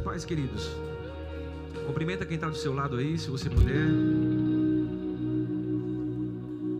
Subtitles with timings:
[0.00, 0.70] paz, queridos.
[1.86, 3.86] Cumprimenta quem está do seu lado aí, se você puder.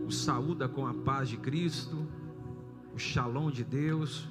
[0.07, 2.07] O saúda com a paz de Cristo,
[2.93, 4.27] o shalom de Deus.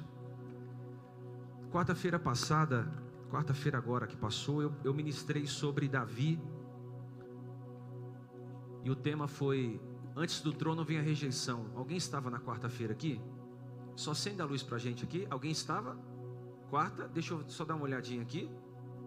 [1.71, 2.91] Quarta-feira passada,
[3.29, 6.39] quarta-feira agora que passou, eu, eu ministrei sobre Davi.
[8.83, 9.79] E o tema foi:
[10.15, 11.67] Antes do trono vem a rejeição.
[11.75, 13.21] Alguém estava na quarta-feira aqui?
[13.95, 15.25] Só acenda a luz para a gente aqui.
[15.29, 15.97] Alguém estava?
[16.69, 18.49] Quarta, deixa eu só dar uma olhadinha aqui.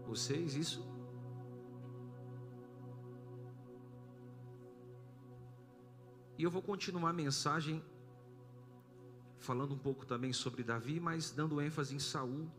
[0.06, 0.84] Vocês, isso.
[6.36, 7.82] E eu vou continuar a mensagem
[9.38, 12.50] falando um pouco também sobre Davi, mas dando ênfase em Saul.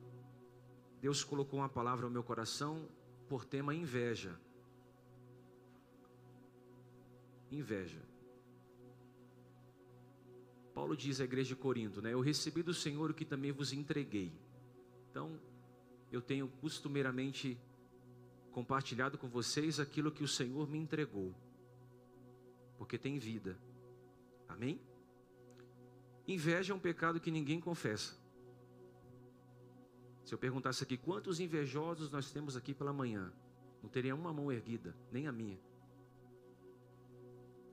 [1.02, 2.88] Deus colocou uma palavra ao meu coração
[3.28, 4.40] por tema inveja.
[7.52, 8.02] Inveja.
[10.74, 12.14] Paulo diz à igreja de Corinto, né?
[12.14, 14.34] Eu recebi do Senhor o que também vos entreguei
[15.16, 15.40] então,
[16.12, 17.60] eu tenho costumeiramente
[18.52, 21.36] compartilhado com vocês aquilo que o Senhor me entregou,
[22.78, 23.60] porque tem vida.
[24.48, 24.80] Amém?
[26.28, 28.18] Inveja é um pecado que ninguém confessa.
[30.24, 33.32] Se eu perguntasse aqui quantos invejosos nós temos aqui pela manhã,
[33.84, 35.60] não teria uma mão erguida, nem a minha.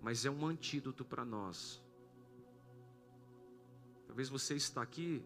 [0.03, 1.83] Mas é um antídoto para nós.
[4.07, 5.25] Talvez você está aqui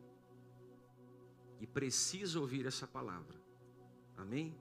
[1.60, 3.40] e precisa ouvir essa palavra.
[4.16, 4.54] Amém?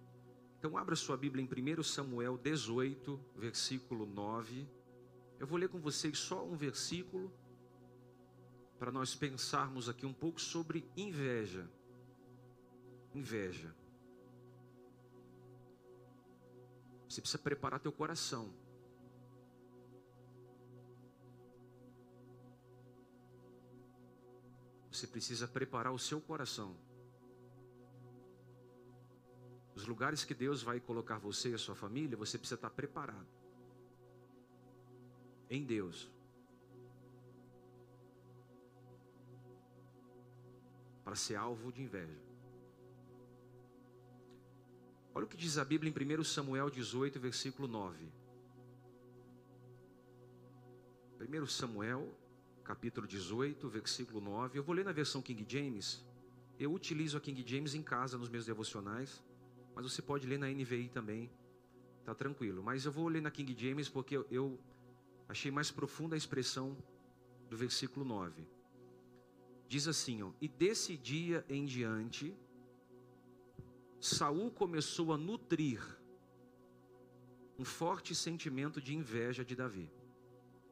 [0.58, 4.68] Então abra sua Bíblia em 1 Samuel 18, versículo 9.
[5.40, 7.32] Eu vou ler com vocês só um versículo
[8.80, 11.70] para nós pensarmos aqui um pouco sobre inveja.
[13.14, 13.74] Inveja.
[17.08, 18.54] Você precisa preparar teu coração.
[24.92, 26.76] Você precisa preparar o seu coração.
[29.86, 33.28] Os lugares que Deus vai colocar você e a sua família, você precisa estar preparado.
[35.48, 36.10] Em Deus.
[41.04, 42.20] Para ser alvo de inveja.
[45.14, 48.12] Olha o que diz a Bíblia em 1 Samuel 18, versículo 9.
[51.22, 52.12] 1 Samuel,
[52.64, 54.58] capítulo 18, versículo 9.
[54.58, 56.04] Eu vou ler na versão King James.
[56.58, 59.24] Eu utilizo a King James em casa nos meus devocionais
[59.76, 61.30] mas você pode ler na NVI também,
[62.06, 62.64] tá tranquilo.
[62.64, 64.58] Mas eu vou ler na King James porque eu,
[65.28, 66.78] achei mais profunda a expressão
[67.50, 68.48] do versículo 9.
[69.68, 72.34] Diz assim, ó, e desse dia em diante,
[74.00, 75.82] Saul começou a nutrir
[77.58, 79.92] um forte sentimento de inveja de Davi.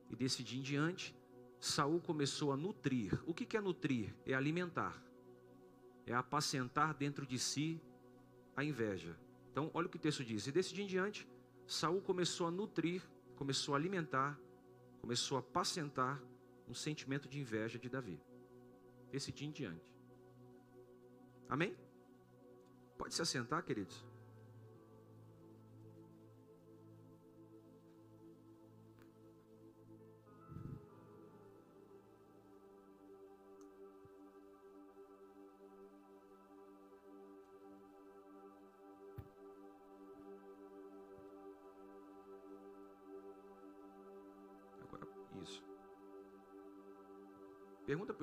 [0.10, 1.16] E desse dia em diante,
[1.60, 3.22] Saul começou a nutrir.
[3.26, 4.14] O que é nutrir?
[4.26, 5.02] É alimentar.
[6.06, 7.82] É apacentar dentro de si
[8.56, 9.18] a inveja.
[9.52, 10.48] Então, olha o que o texto diz.
[10.48, 11.28] E desse dia em diante,
[11.68, 13.02] Saul começou a nutrir,
[13.36, 14.40] começou a alimentar,
[15.02, 16.22] começou a apacentar
[16.68, 18.20] um sentimento de inveja de Davi.
[19.12, 19.94] Esse dia em diante.
[21.48, 21.76] Amém?
[22.98, 24.13] Pode se assentar, queridos.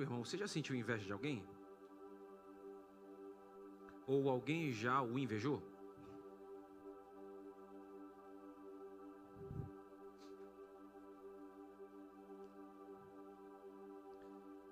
[0.01, 1.45] Irmão: você já sentiu inveja de alguém?
[4.07, 5.61] Ou alguém já o invejou?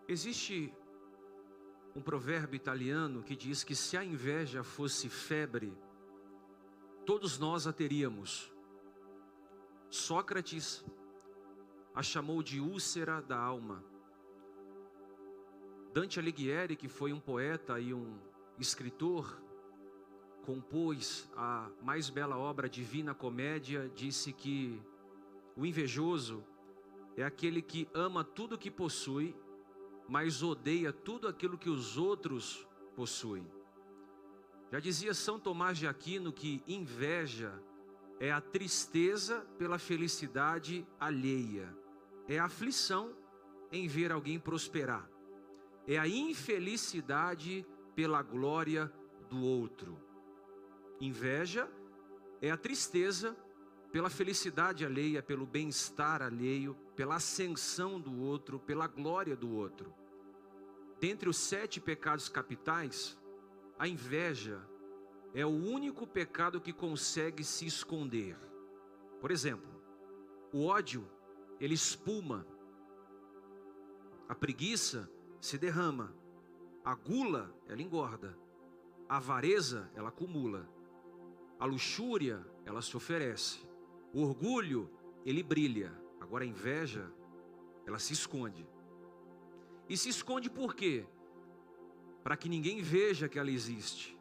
[0.08, 0.74] Existe
[1.96, 5.78] um provérbio italiano que diz que se a inveja fosse febre,
[7.06, 8.52] todos nós a teríamos.
[9.90, 10.84] Sócrates
[11.94, 13.84] a chamou de úlcera da alma.
[16.00, 18.18] Dante Alighieri, que foi um poeta e um
[18.58, 19.38] escritor,
[20.46, 24.82] compôs a mais bela obra Divina Comédia, disse que
[25.58, 26.42] o invejoso
[27.18, 29.36] é aquele que ama tudo que possui,
[30.08, 32.66] mas odeia tudo aquilo que os outros
[32.96, 33.46] possuem.
[34.72, 37.62] Já dizia São Tomás de Aquino que inveja
[38.22, 41.68] é a tristeza pela felicidade alheia,
[42.26, 43.14] é a aflição
[43.70, 45.19] em ver alguém prosperar
[45.90, 47.66] é a infelicidade
[47.96, 48.94] pela glória
[49.28, 50.00] do outro.
[51.02, 51.68] Inveja
[52.40, 53.36] é a tristeza
[53.92, 59.92] pela felicidade alheia, pelo bem-estar alheio, pela ascensão do outro, pela glória do outro.
[61.00, 63.18] Dentre os sete pecados capitais,
[63.80, 64.62] a inveja
[65.34, 68.38] é o único pecado que consegue se esconder.
[69.20, 69.82] Por exemplo,
[70.54, 71.10] o ódio,
[71.60, 72.46] ele espuma.
[74.28, 75.10] A preguiça
[75.40, 76.14] se derrama.
[76.84, 78.38] A gula, ela engorda.
[79.08, 80.70] A avareza, ela acumula.
[81.60, 83.60] A luxúria, ela se oferece.
[84.14, 84.90] O orgulho,
[85.26, 85.92] ele brilha.
[86.20, 87.12] Agora a inveja,
[87.86, 88.68] ela se esconde.
[89.88, 91.06] E se esconde por quê?
[92.24, 94.18] Para que ninguém veja que ela existe.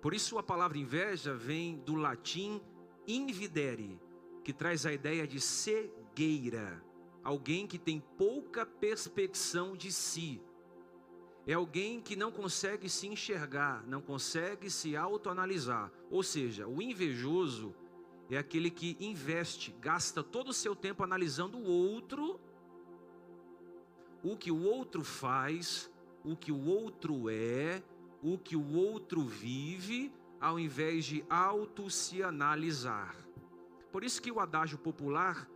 [0.00, 2.62] Por isso a palavra inveja vem do latim
[3.06, 4.00] invidere,
[4.42, 6.82] que traz a ideia de cegueira,
[7.22, 10.40] alguém que tem pouca perspecção de si.
[11.46, 15.90] É alguém que não consegue se enxergar, não consegue se autoanalisar.
[16.10, 17.74] Ou seja, o invejoso
[18.30, 22.38] é aquele que investe, gasta todo o seu tempo analisando o outro,
[24.22, 25.90] o que o outro faz,
[26.22, 27.82] o que o outro é,
[28.22, 33.16] o que o outro vive, ao invés de auto se analisar.
[33.90, 35.48] Por isso que o adágio popular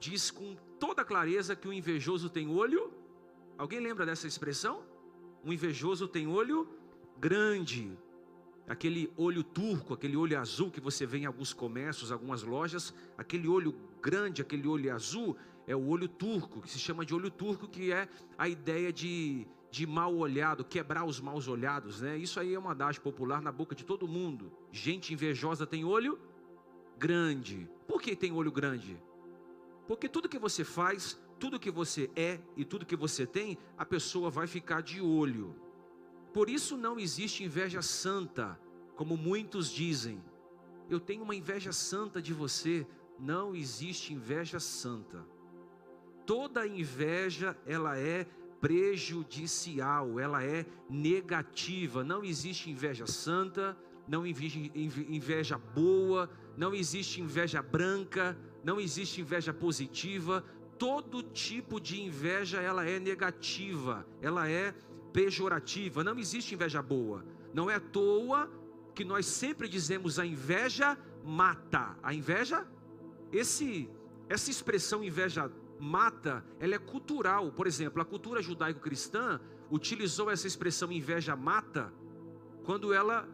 [0.00, 2.90] diz com toda clareza que o invejoso tem olho.
[3.58, 4.82] Alguém lembra dessa expressão?
[5.44, 6.66] Um invejoso tem olho
[7.18, 7.92] grande.
[8.66, 13.46] Aquele olho turco, aquele olho azul que você vê em alguns comércios, algumas lojas, aquele
[13.46, 15.36] olho grande, aquele olho azul,
[15.66, 18.08] é o olho turco, que se chama de olho turco, que é
[18.38, 22.16] a ideia de, de mal olhado, quebrar os maus olhados, né?
[22.16, 24.50] Isso aí é uma adágio popular na boca de todo mundo.
[24.72, 26.18] Gente invejosa tem olho
[26.96, 27.68] grande.
[27.86, 28.96] Por que tem olho grande?
[29.86, 33.84] Porque tudo que você faz, tudo que você é e tudo que você tem, a
[33.84, 35.54] pessoa vai ficar de olho.
[36.32, 38.60] Por isso não existe inveja santa,
[38.94, 40.22] como muitos dizem.
[40.88, 42.86] Eu tenho uma inveja santa de você.
[43.18, 45.26] Não existe inveja santa.
[46.24, 48.26] Toda inveja, ela é
[48.60, 52.04] prejudicial, ela é negativa.
[52.04, 53.76] Não existe inveja santa,
[54.08, 60.44] não inveja boa, não existe inveja branca, não existe inveja positiva.
[60.78, 64.74] Todo tipo de inveja ela é negativa, ela é
[65.12, 66.02] pejorativa.
[66.02, 67.24] Não existe inveja boa.
[67.52, 68.50] Não é à toa
[68.94, 71.96] que nós sempre dizemos a inveja mata.
[72.02, 72.66] A inveja,
[73.32, 73.88] esse
[74.28, 77.50] essa expressão inveja mata, ela é cultural.
[77.50, 81.92] Por exemplo, a cultura judaico-cristã utilizou essa expressão inveja mata
[82.62, 83.28] quando ela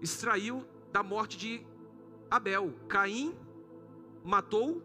[0.00, 1.66] extraiu da morte de
[2.30, 2.74] Abel.
[2.88, 3.34] Caim
[4.24, 4.82] matou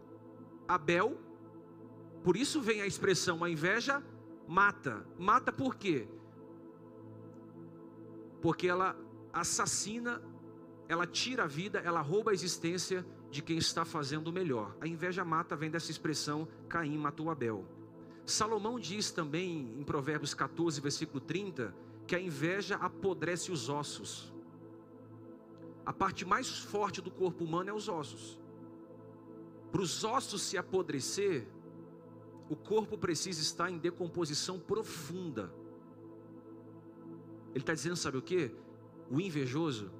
[0.66, 1.18] Abel.
[2.22, 4.02] Por isso vem a expressão a inveja
[4.46, 5.06] mata.
[5.18, 6.08] Mata por quê?
[8.40, 8.96] Porque ela
[9.32, 10.22] assassina,
[10.88, 14.76] ela tira a vida, ela rouba a existência de quem está fazendo o melhor.
[14.80, 17.64] A inveja mata vem dessa expressão Caim matou Abel.
[18.26, 21.74] Salomão diz também em Provérbios 14, versículo 30,
[22.06, 24.33] que a inveja apodrece os ossos.
[25.86, 28.38] A parte mais forte do corpo humano é os ossos.
[29.70, 31.46] Para os ossos se apodrecer,
[32.48, 35.52] o corpo precisa estar em decomposição profunda.
[37.50, 38.54] Ele está dizendo, sabe o que?
[39.10, 39.90] O invejoso,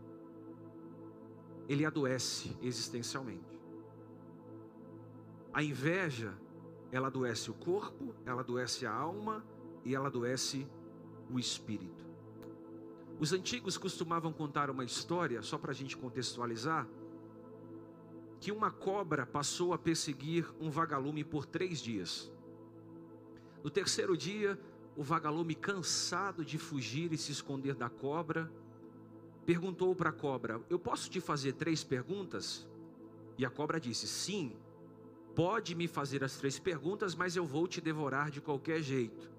[1.69, 3.61] ele adoece existencialmente.
[5.53, 6.37] A inveja,
[6.91, 9.45] ela adoece o corpo, ela adoece a alma
[9.85, 10.67] e ela adoece
[11.31, 12.05] o espírito.
[13.19, 16.87] Os antigos costumavam contar uma história, só para a gente contextualizar,
[18.41, 22.31] que uma cobra passou a perseguir um vagalume por três dias.
[23.63, 24.61] No terceiro dia,
[24.97, 28.53] o vagalume, cansado de fugir e se esconder da cobra,
[29.47, 32.67] perguntou para a cobra: Eu posso te fazer três perguntas?
[33.39, 34.55] E a cobra disse: Sim,
[35.35, 39.31] pode me fazer as três perguntas, mas eu vou te devorar de qualquer jeito.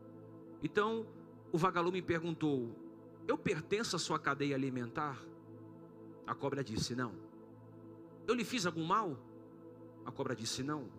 [0.64, 1.06] Então
[1.52, 2.76] o vagalume perguntou:
[3.28, 5.22] eu pertenço à sua cadeia alimentar?
[6.26, 7.14] A cobra disse: Não.
[8.28, 9.18] Eu lhe fiz algum mal?
[10.06, 10.90] A cobra disse: Não.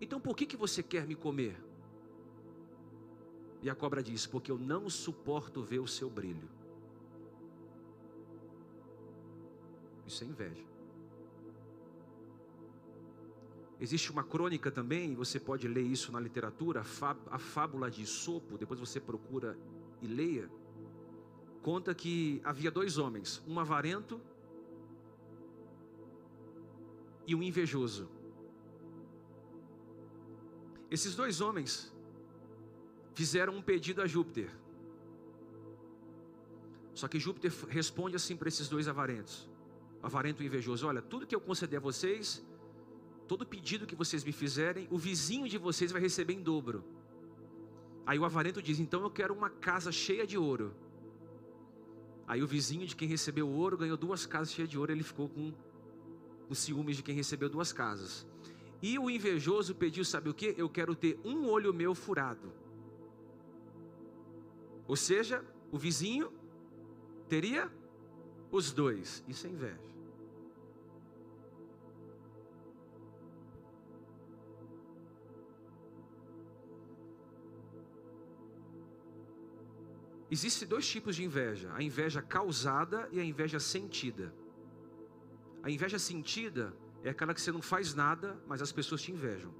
[0.00, 1.56] Então por que, que você quer me comer?
[3.62, 6.48] E a cobra disse: Porque eu não suporto ver o seu brilho.
[10.06, 10.72] Isso é inveja.
[13.80, 16.82] Existe uma crônica também, você pode ler isso na literatura,
[17.30, 19.58] a fábula de Sopo, depois você procura
[20.00, 20.48] e leia
[21.62, 24.20] conta que havia dois homens, um avarento
[27.26, 28.10] e um invejoso.
[30.90, 31.90] Esses dois homens
[33.14, 34.50] fizeram um pedido a Júpiter.
[36.94, 39.48] Só que Júpiter responde assim para esses dois avarentos,
[40.02, 42.44] avarento e invejoso: Olha, tudo que eu conceder a vocês,
[43.26, 46.84] todo pedido que vocês me fizerem, o vizinho de vocês vai receber em dobro.
[48.04, 50.74] Aí o avarento diz: Então eu quero uma casa cheia de ouro.
[52.26, 55.28] Aí o vizinho de quem recebeu ouro ganhou duas casas cheias de ouro, ele ficou
[55.28, 55.52] com,
[56.48, 58.26] com ciúmes de quem recebeu duas casas.
[58.80, 60.54] E o invejoso pediu, sabe o que?
[60.56, 62.52] Eu quero ter um olho meu furado.
[64.88, 66.32] Ou seja, o vizinho
[67.28, 67.70] teria
[68.50, 69.24] os dois.
[69.28, 69.91] Isso é inveja.
[80.34, 84.34] Existem dois tipos de inveja: a inveja causada e a inveja sentida.
[85.62, 86.74] A inveja sentida
[87.04, 89.52] é aquela que você não faz nada, mas as pessoas te invejam.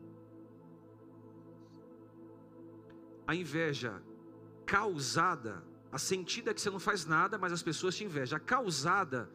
[3.26, 4.02] A inveja
[4.64, 5.62] causada,
[5.93, 8.38] a sentida é que você não faz nada, mas as pessoas te invejam.
[8.38, 9.31] A causada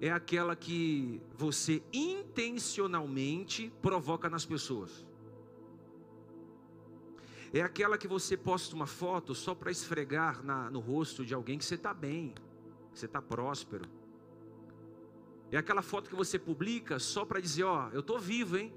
[0.00, 5.06] é aquela que você intencionalmente provoca nas pessoas
[7.52, 11.58] é aquela que você posta uma foto só para esfregar na, no rosto de alguém
[11.58, 12.34] que você está bem,
[12.92, 13.84] que você está próspero.
[15.50, 18.72] É aquela foto que você publica só para dizer: Ó, eu estou vivo, hein?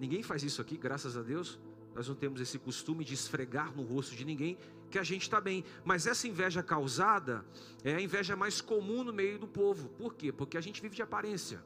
[0.00, 1.60] Ninguém faz isso aqui, graças a Deus.
[1.94, 4.58] Nós não temos esse costume de esfregar no rosto de ninguém
[4.90, 5.64] que a gente está bem.
[5.84, 7.44] Mas essa inveja causada
[7.84, 9.88] é a inveja mais comum no meio do povo.
[9.90, 10.32] Por quê?
[10.32, 11.62] Porque a gente vive de aparência.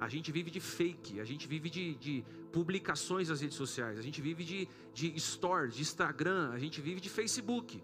[0.00, 4.02] A gente vive de fake, a gente vive de, de publicações nas redes sociais, a
[4.02, 7.82] gente vive de, de de Instagram, a gente vive de Facebook.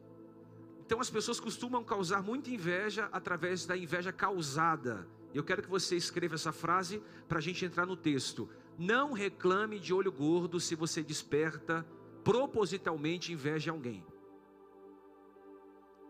[0.84, 5.08] Então as pessoas costumam causar muita inveja através da inveja causada.
[5.32, 8.48] Eu quero que você escreva essa frase para a gente entrar no texto.
[8.76, 11.86] Não reclame de olho gordo se você desperta
[12.24, 14.04] propositalmente inveja em alguém.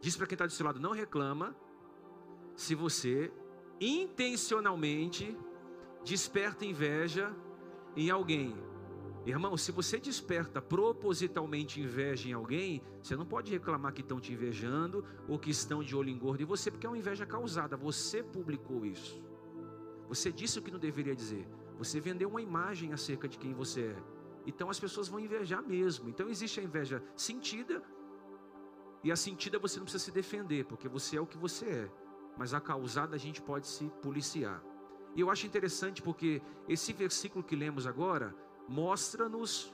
[0.01, 1.55] Diz para quem está do seu lado, não reclama
[2.57, 3.31] se você
[3.79, 5.37] intencionalmente
[6.05, 7.35] desperta inveja
[7.97, 8.55] em alguém.
[9.27, 14.33] Irmão, se você desperta propositalmente inveja em alguém, você não pode reclamar que estão te
[14.33, 17.77] invejando ou que estão de olho engordo em você, porque é uma inveja causada.
[17.77, 19.23] Você publicou isso.
[20.09, 21.47] Você disse o que não deveria dizer.
[21.79, 23.97] Você vendeu uma imagem acerca de quem você é.
[24.47, 26.09] Então as pessoas vão invejar mesmo.
[26.09, 27.83] Então existe a inveja sentida,
[29.03, 31.91] e a sentida você não precisa se defender, porque você é o que você é.
[32.37, 34.63] Mas a causada a gente pode se policiar.
[35.15, 38.35] E eu acho interessante porque esse versículo que lemos agora
[38.69, 39.73] mostra-nos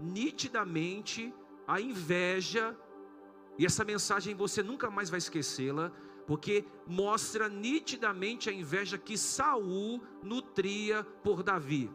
[0.00, 1.32] nitidamente
[1.66, 2.76] a inveja,
[3.58, 5.92] e essa mensagem você nunca mais vai esquecê-la,
[6.26, 11.90] porque mostra nitidamente a inveja que Saul nutria por Davi.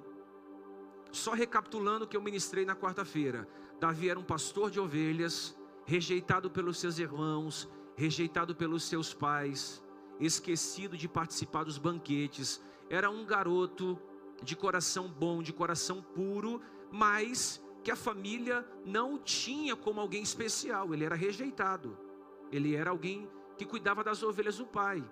[1.11, 3.47] Só recapitulando o que eu ministrei na quarta-feira:
[3.79, 9.81] Davi era um pastor de ovelhas, rejeitado pelos seus irmãos, rejeitado pelos seus pais,
[10.19, 12.61] esquecido de participar dos banquetes.
[12.89, 13.99] Era um garoto
[14.41, 20.93] de coração bom, de coração puro, mas que a família não tinha como alguém especial.
[20.93, 21.97] Ele era rejeitado.
[22.51, 25.03] Ele era alguém que cuidava das ovelhas do pai.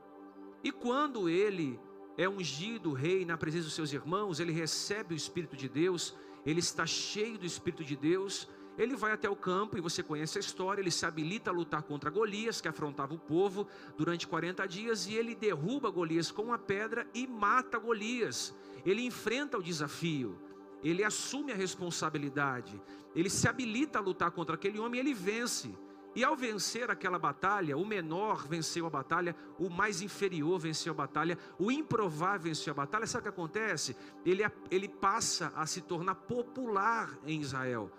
[0.64, 1.80] E quando ele
[2.18, 6.60] é ungido rei na presença dos seus irmãos, ele recebe o Espírito de Deus, ele
[6.60, 10.42] está cheio do Espírito de Deus, ele vai até o campo, e você conhece a
[10.42, 13.68] história, ele se habilita a lutar contra Golias, que afrontava o povo
[13.98, 18.54] durante 40 dias, e ele derruba Golias com uma pedra e mata Golias.
[18.86, 20.38] Ele enfrenta o desafio,
[20.84, 22.80] ele assume a responsabilidade,
[23.16, 25.74] ele se habilita a lutar contra aquele homem e ele vence.
[26.14, 30.96] E ao vencer aquela batalha, o menor venceu a batalha, o mais inferior venceu a
[30.96, 33.06] batalha, o improvável venceu a batalha.
[33.06, 33.98] Sabe o que acontece?
[34.26, 34.42] Ele,
[34.72, 37.92] ele passa a se tornar popular em Israel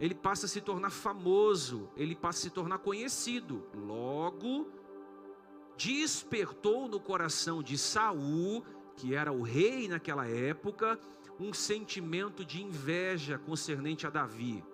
[0.00, 3.66] ele passa a se tornar famoso, ele passa a se tornar conhecido.
[3.74, 4.70] Logo,
[5.76, 8.64] despertou no coração de Saul,
[8.96, 10.98] que era o rei naquela época,
[11.38, 14.64] um sentimento de inveja concernente a Davi.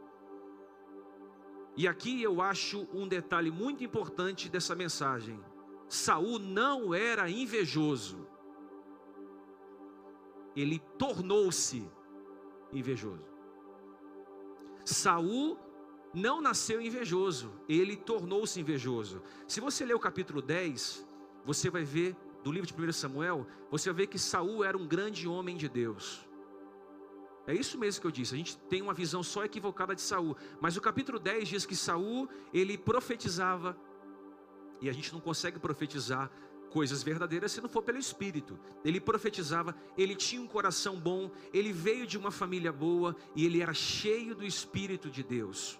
[1.76, 5.40] E aqui eu acho um detalhe muito importante dessa mensagem.
[5.88, 8.26] Saul não era invejoso.
[10.54, 11.90] Ele tornou-se
[12.72, 13.33] invejoso.
[14.84, 15.58] Saul
[16.12, 19.22] não nasceu invejoso, ele tornou-se invejoso.
[19.48, 21.06] Se você ler o capítulo 10,
[21.44, 24.86] você vai ver do livro de 1 Samuel, você vai ver que Saul era um
[24.86, 26.26] grande homem de Deus.
[27.46, 28.34] É isso mesmo que eu disse.
[28.34, 31.76] A gente tem uma visão só equivocada de Saul, mas o capítulo 10 diz que
[31.76, 33.76] Saul, ele profetizava
[34.80, 36.30] e a gente não consegue profetizar
[36.74, 38.58] coisas verdadeiras se não for pelo Espírito.
[38.84, 43.62] Ele profetizava, ele tinha um coração bom, ele veio de uma família boa e ele
[43.62, 45.78] era cheio do Espírito de Deus.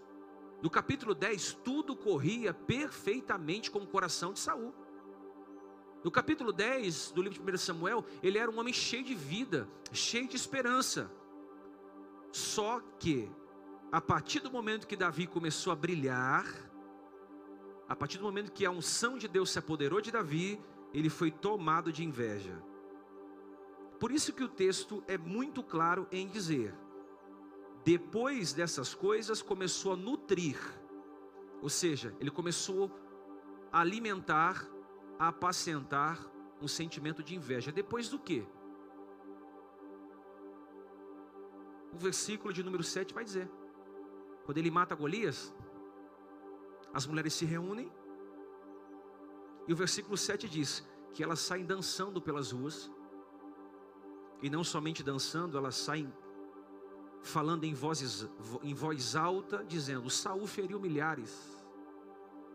[0.63, 4.73] No capítulo 10, tudo corria perfeitamente com o coração de Saul.
[6.05, 9.69] No capítulo 10 do livro de 1 Samuel, ele era um homem cheio de vida,
[9.93, 11.11] cheio de esperança.
[12.31, 13.29] Só que
[13.91, 16.47] a partir do momento que Davi começou a brilhar,
[17.89, 20.61] a partir do momento que a unção de Deus se apoderou de Davi,
[20.95, 22.57] ele foi tomado de inveja.
[23.99, 26.73] Por isso que o texto é muito claro em dizer:
[27.85, 30.57] depois dessas coisas começou a nutrir,
[31.61, 32.91] ou seja, ele começou
[33.73, 34.67] a alimentar,
[35.19, 36.25] a apacentar
[36.63, 37.73] um sentimento de inveja.
[37.73, 38.47] Depois do que?
[41.93, 43.51] O versículo de número 7 vai dizer:
[44.45, 45.53] quando ele mata Golias,
[46.93, 47.91] as mulheres se reúnem,
[49.67, 52.91] e o versículo 7 diz que elas saem dançando pelas ruas,
[54.43, 56.13] e não somente dançando, elas saem
[57.23, 58.29] falando em, vozes,
[58.63, 61.65] em voz alta, dizendo: Saul feriu milhares,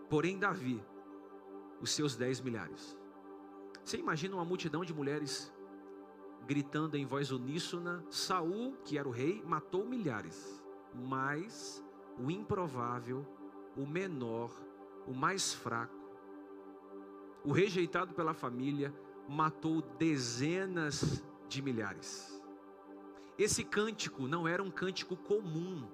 [0.09, 0.83] porém Davi,
[1.81, 2.95] os seus dez milhares.
[3.83, 5.51] Você imagina uma multidão de mulheres
[6.45, 10.63] gritando em voz uníssona: Saul, que era o rei, matou milhares,
[10.93, 11.83] mas
[12.19, 13.25] o improvável,
[13.75, 14.51] o menor,
[15.07, 15.98] o mais fraco,
[17.43, 18.93] o rejeitado pela família,
[19.27, 22.41] matou dezenas de milhares.
[23.37, 25.87] Esse cântico não era um cântico comum.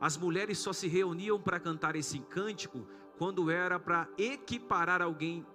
[0.00, 5.46] As mulheres só se reuniam para cantar esse cântico quando era para equiparar alguém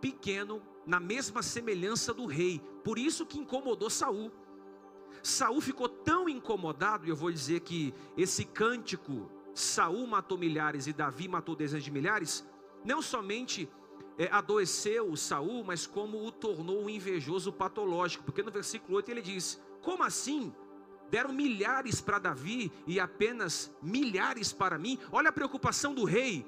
[0.00, 2.60] pequeno na mesma semelhança do rei.
[2.84, 4.30] Por isso que incomodou Saul.
[5.22, 10.92] Saul ficou tão incomodado, e eu vou dizer que esse cântico, Saul matou milhares e
[10.92, 12.46] Davi matou dezenas de milhares,
[12.84, 13.68] não somente
[14.18, 19.22] é, adoeceu Saul, mas como o tornou um invejoso patológico, porque no versículo 8 ele
[19.22, 20.52] diz: Como assim?
[21.10, 24.98] Deram milhares para Davi e apenas milhares para mim.
[25.10, 26.44] Olha a preocupação do rei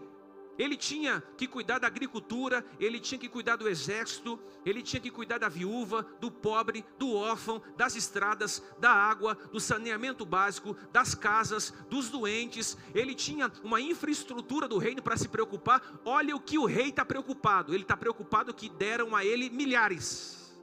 [0.61, 5.11] ele tinha que cuidar da agricultura, ele tinha que cuidar do exército, ele tinha que
[5.11, 11.15] cuidar da viúva, do pobre, do órfão, das estradas, da água, do saneamento básico, das
[11.15, 12.77] casas, dos doentes.
[12.95, 15.83] Ele tinha uma infraestrutura do reino para se preocupar.
[16.05, 17.73] Olha o que o rei está preocupado.
[17.73, 20.55] Ele está preocupado que deram a ele milhares,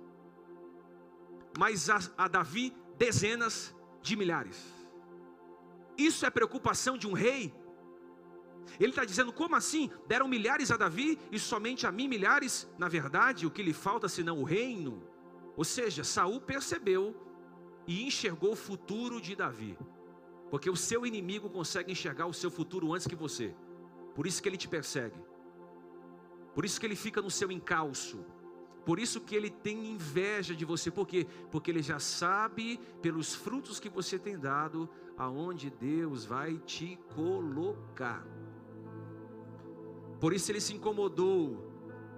[1.58, 4.64] mas a, a Davi dezenas de milhares.
[5.98, 7.52] Isso é preocupação de um rei?
[8.80, 9.90] Ele está dizendo: como assim?
[10.08, 12.68] Deram milhares a Davi e somente a mim milhares?
[12.78, 15.04] Na verdade, o que lhe falta senão o reino?
[15.56, 17.16] Ou seja, Saul percebeu
[17.88, 19.78] e enxergou o futuro de Davi.
[20.50, 23.56] Porque o seu inimigo consegue enxergar o seu futuro antes que você.
[24.16, 25.20] Por isso que ele te persegue.
[26.54, 28.26] Por isso que ele fica no seu encalço.
[28.86, 30.90] Por isso que ele tem inveja de você.
[30.90, 31.28] Por quê?
[31.52, 38.26] Porque ele já sabe pelos frutos que você tem dado aonde Deus vai te colocar.
[40.20, 41.68] Por isso ele se incomodou,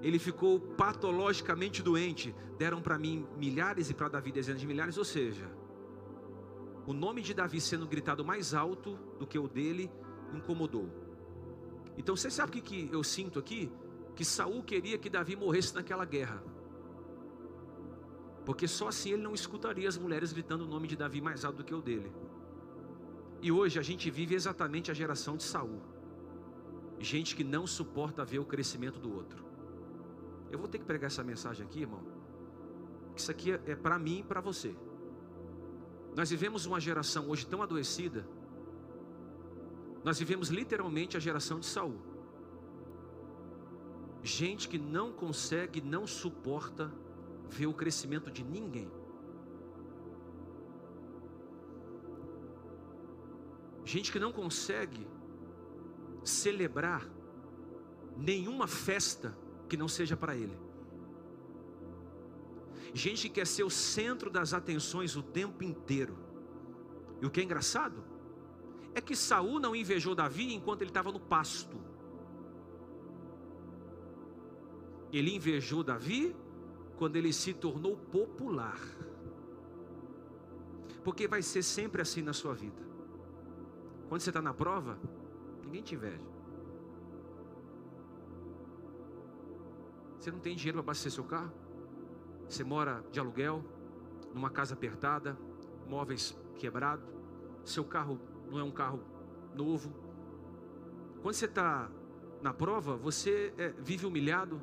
[0.02, 2.34] ele ficou patologicamente doente.
[2.58, 5.50] Deram para mim milhares e para Davi dezenas de milhares, ou seja,
[6.86, 9.92] o nome de Davi sendo gritado mais alto do que o dele
[10.34, 10.90] incomodou.
[11.98, 13.72] Então você sabe o que, que eu sinto aqui?
[14.16, 16.42] Que Saul queria que Davi morresse naquela guerra.
[18.46, 21.58] Porque só assim ele não escutaria as mulheres gritando o nome de Davi mais alto
[21.58, 22.12] do que o dele.
[23.42, 25.82] E hoje a gente vive exatamente a geração de Saul.
[27.00, 29.46] Gente que não suporta ver o crescimento do outro.
[30.52, 32.04] Eu vou ter que pregar essa mensagem aqui, irmão.
[33.16, 34.76] Isso aqui é, é para mim e para você.
[36.16, 38.28] Nós vivemos uma geração hoje tão adoecida.
[40.04, 42.00] Nós vivemos literalmente a geração de Saul.
[44.22, 46.92] Gente que não consegue, não suporta
[47.48, 48.92] ver o crescimento de ninguém.
[53.86, 55.08] Gente que não consegue
[56.24, 57.08] celebrar
[58.18, 60.58] nenhuma festa que não seja para Ele.
[62.94, 66.18] Gente que quer ser o centro das atenções o tempo inteiro.
[67.22, 68.04] E o que é engraçado
[68.94, 71.78] é que Saul não invejou Davi enquanto ele estava no pasto.
[75.12, 76.36] Ele invejou Davi
[76.98, 78.80] quando ele se tornou popular.
[81.04, 82.82] Porque vai ser sempre assim na sua vida.
[84.08, 85.00] Quando você está na prova,
[85.70, 86.20] Ninguém te inveja.
[90.18, 91.54] Você não tem dinheiro para abastecer seu carro?
[92.48, 93.64] Você mora de aluguel,
[94.34, 95.38] numa casa apertada,
[95.88, 97.06] móveis quebrados,
[97.64, 99.00] seu carro não é um carro
[99.54, 99.94] novo.
[101.22, 101.88] Quando você está
[102.42, 104.60] na prova, você é, vive humilhado,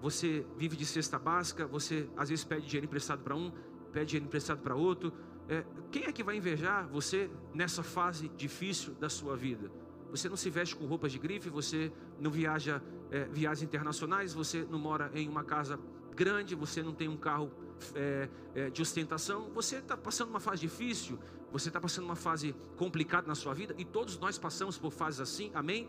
[0.00, 3.50] você vive de cesta básica, você às vezes pede dinheiro emprestado para um,
[3.92, 5.12] pede dinheiro emprestado para outro.
[5.48, 9.68] É, quem é que vai invejar você nessa fase difícil da sua vida?
[10.10, 14.66] Você não se veste com roupas de grife, você não viaja é, viagens internacionais, você
[14.70, 15.78] não mora em uma casa
[16.14, 17.50] grande, você não tem um carro
[17.94, 19.50] é, é, de ostentação.
[19.54, 21.18] Você está passando uma fase difícil,
[21.52, 25.20] você está passando uma fase complicada na sua vida, e todos nós passamos por fases
[25.20, 25.88] assim, amém?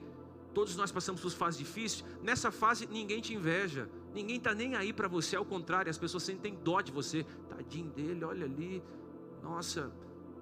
[0.53, 2.03] Todos nós passamos por fases difíceis.
[2.21, 6.23] Nessa fase, ninguém te inveja, ninguém está nem aí para você, ao contrário, as pessoas
[6.23, 7.25] sentem dó de você.
[7.49, 8.83] Tadinho dele, olha ali,
[9.43, 9.91] nossa,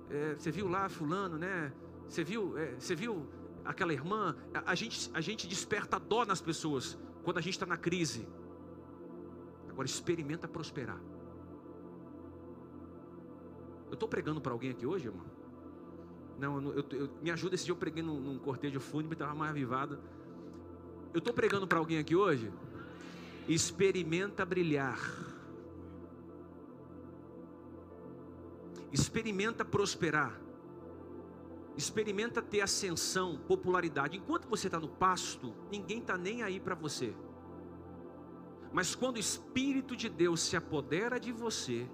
[0.09, 1.71] é, você viu lá, Fulano, né?
[2.07, 3.27] Você viu, é, você viu
[3.65, 4.35] aquela irmã?
[4.65, 8.27] A, gente, a gente desperta dó nas pessoas quando a gente está na crise.
[9.69, 11.01] Agora experimenta prosperar.
[13.87, 15.25] Eu estou pregando para alguém aqui hoje, irmão?
[16.37, 17.55] Não, eu, eu, me ajuda.
[17.55, 19.99] Esse dia eu preguei num, num cortejo fúnebre, estava mais avivado.
[21.13, 22.51] Eu estou pregando para alguém aqui hoje?
[23.47, 24.99] Experimenta brilhar.
[28.91, 30.44] Experimenta prosperar.
[31.77, 34.17] Experimenta ter ascensão, popularidade.
[34.17, 37.13] Enquanto você está no pasto, ninguém está nem aí para você.
[38.71, 41.87] Mas quando o Espírito de Deus se apodera de você,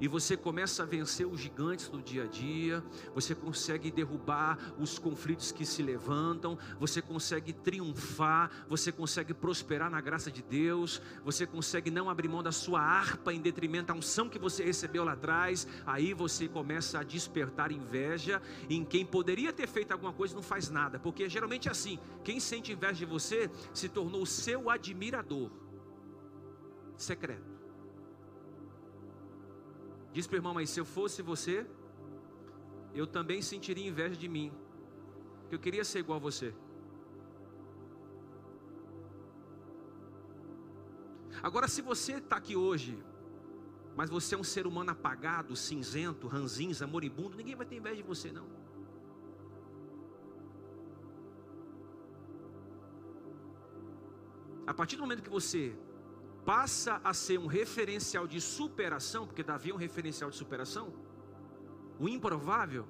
[0.00, 2.82] e você começa a vencer os gigantes do dia a dia,
[3.14, 10.00] você consegue derrubar os conflitos que se levantam, você consegue triunfar, você consegue prosperar na
[10.00, 14.28] graça de Deus, você consegue não abrir mão da sua harpa em detrimento da unção
[14.28, 19.66] que você recebeu lá atrás, aí você começa a despertar inveja em quem poderia ter
[19.66, 23.04] feito alguma coisa e não faz nada, porque geralmente é assim: quem sente inveja de
[23.04, 25.50] você se tornou seu admirador
[26.96, 27.55] secreto.
[30.16, 31.66] Diz para o irmão, mas se eu fosse você,
[32.94, 34.50] eu também sentiria inveja de mim,
[35.46, 36.54] que eu queria ser igual a você.
[41.42, 42.96] Agora, se você está aqui hoje,
[43.94, 48.08] mas você é um ser humano apagado, cinzento, ranzinza, moribundo, ninguém vai ter inveja de
[48.14, 48.48] você, não.
[54.66, 55.76] A partir do momento que você
[56.46, 60.94] passa a ser um referencial de superação, porque Davi é um referencial de superação,
[61.98, 62.86] o improvável,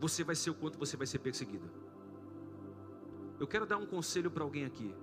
[0.00, 1.70] você vai ser o quanto você vai ser perseguido.
[3.38, 4.94] Eu quero dar um conselho para alguém aqui.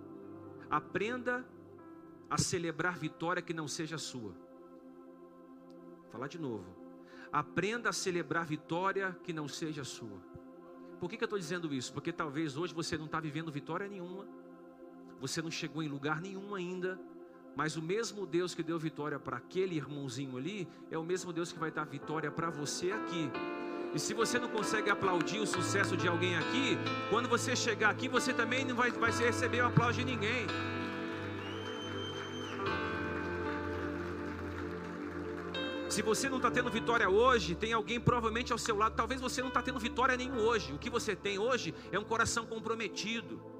[0.69, 1.45] Aprenda
[2.27, 4.31] a celebrar vitória que não seja sua.
[6.01, 6.65] Vou falar de novo.
[7.31, 10.19] Aprenda a celebrar vitória que não seja sua.
[10.99, 11.93] Por que, que eu estou dizendo isso?
[11.93, 14.25] Porque talvez hoje você não está vivendo vitória nenhuma
[15.23, 16.99] você não chegou em lugar nenhum ainda,
[17.55, 21.49] mas o mesmo Deus que deu vitória para aquele irmãozinho ali, é o mesmo Deus
[21.49, 23.31] que vai dar vitória para você aqui.
[23.95, 26.77] E se você não consegue aplaudir o sucesso de alguém aqui,
[27.09, 30.45] quando você chegar aqui, você também não vai, vai receber o aplauso de ninguém.
[35.87, 38.93] Se você não está tendo vitória hoje, tem alguém provavelmente ao seu lado.
[38.93, 40.73] Talvez você não está tendo vitória nenhum hoje.
[40.73, 43.52] O que você tem hoje é um coração comprometido.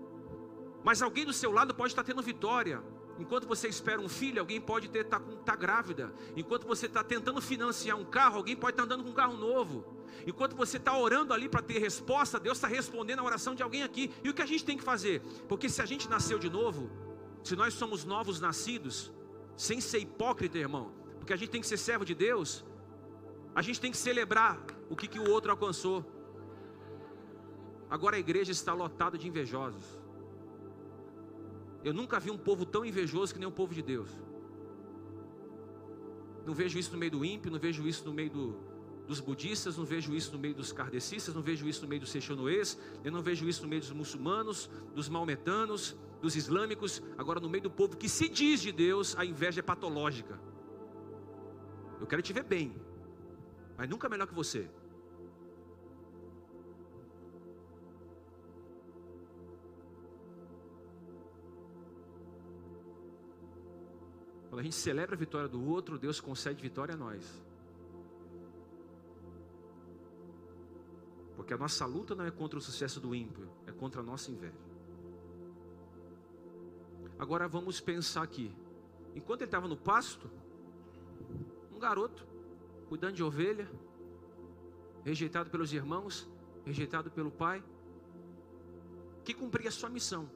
[0.84, 2.84] Mas alguém do seu lado pode estar tendo vitória.
[3.20, 6.14] Enquanto você espera um filho, alguém pode estar tá, tá grávida.
[6.36, 9.38] Enquanto você está tentando financiar um carro, alguém pode estar tá andando com um carro
[9.38, 9.86] novo.
[10.26, 13.84] Enquanto você está orando ali para ter resposta, Deus está respondendo a oração de alguém
[13.84, 14.12] aqui.
[14.24, 15.22] E o que a gente tem que fazer?
[15.48, 16.90] Porque se a gente nasceu de novo,
[17.44, 19.12] se nós somos novos nascidos,
[19.56, 22.66] sem ser hipócrita, irmão, porque a gente tem que ser servo de Deus,
[23.56, 26.04] a gente tem que celebrar o que, que o outro alcançou.
[27.90, 30.03] Agora a igreja está lotada de invejosos.
[31.84, 34.10] Eu nunca vi um povo tão invejoso que nem o povo de Deus.
[36.46, 38.58] Não vejo isso no meio do ímpio, não vejo isso no meio do,
[39.08, 42.12] dos budistas, não vejo isso no meio dos kardecistas, não vejo isso no meio dos
[42.12, 47.02] seixonoês, eu não vejo isso no meio dos muçulmanos, dos maometanos, dos islâmicos.
[47.18, 50.40] Agora, no meio do povo que se diz de Deus, a inveja é patológica.
[52.00, 52.76] Eu quero te ver bem,
[53.78, 54.70] mas nunca melhor que você.
[64.54, 67.44] Quando a gente celebra a vitória do outro, Deus concede vitória a nós.
[71.36, 74.30] Porque a nossa luta não é contra o sucesso do ímpio, é contra a nossa
[74.30, 74.54] inveja.
[77.18, 78.56] Agora vamos pensar aqui.
[79.16, 80.30] Enquanto ele estava no pasto,
[81.76, 82.24] um garoto,
[82.90, 83.68] cuidando de ovelha,
[85.04, 86.30] rejeitado pelos irmãos,
[86.64, 87.64] rejeitado pelo pai,
[89.24, 90.30] que cumpria a sua missão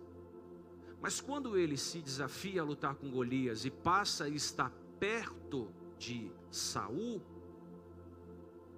[1.01, 6.31] mas quando ele se desafia a lutar com Golias e passa a estar perto de
[6.49, 7.21] Saul,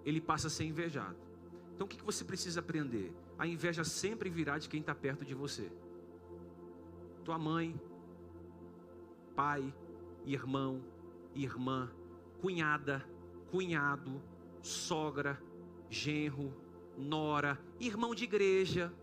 [0.06, 1.18] ele passa a ser invejado.
[1.74, 3.14] Então o que você precisa aprender?
[3.38, 5.72] A inveja sempre virá de quem está perto de você.
[7.24, 7.80] Tua mãe,
[9.36, 9.74] pai,
[10.26, 10.84] irmão,
[11.34, 11.90] irmã,
[12.42, 13.06] cunhada,
[13.50, 14.22] cunhado,
[14.62, 15.42] sogra,
[15.90, 16.54] genro,
[16.98, 18.94] nora, irmão de igreja,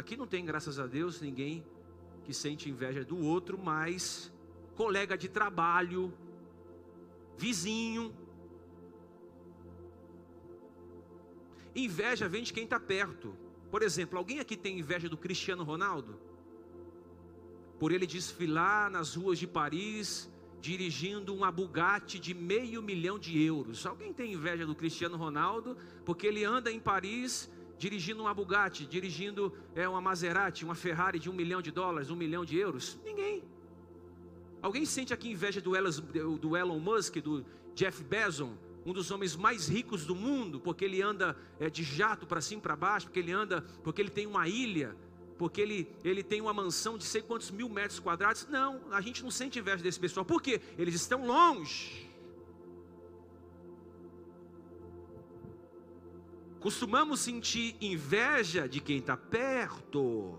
[0.00, 1.62] Aqui não tem, graças a Deus, ninguém
[2.24, 4.32] que sente inveja do outro, mas
[4.74, 6.10] colega de trabalho,
[7.36, 8.10] vizinho.
[11.76, 13.36] Inveja vem de quem está perto.
[13.70, 16.18] Por exemplo, alguém aqui tem inveja do Cristiano Ronaldo?
[17.78, 20.32] Por ele desfilar nas ruas de Paris,
[20.62, 23.84] dirigindo uma Bugatti de meio milhão de euros.
[23.84, 25.76] Alguém tem inveja do Cristiano Ronaldo?
[26.06, 31.30] Porque ele anda em Paris dirigindo uma Bugatti, dirigindo é, uma Maserati, uma Ferrari de
[31.30, 33.00] um milhão de dólares, um milhão de euros?
[33.02, 33.42] Ninguém.
[34.60, 35.90] Alguém sente aqui inveja do Elon,
[36.38, 37.42] do Elon Musk, do
[37.74, 38.50] Jeff Bezos,
[38.84, 42.58] um dos homens mais ricos do mundo, porque ele anda é, de jato para cima
[42.58, 44.94] e para baixo, porque ele anda, porque ele tem uma ilha,
[45.38, 48.46] porque ele, ele tem uma mansão de sei quantos mil metros quadrados?
[48.50, 50.60] Não, a gente não sente inveja desse pessoal, por quê?
[50.76, 52.09] Eles estão longe.
[56.60, 60.38] Costumamos sentir inveja de quem está perto.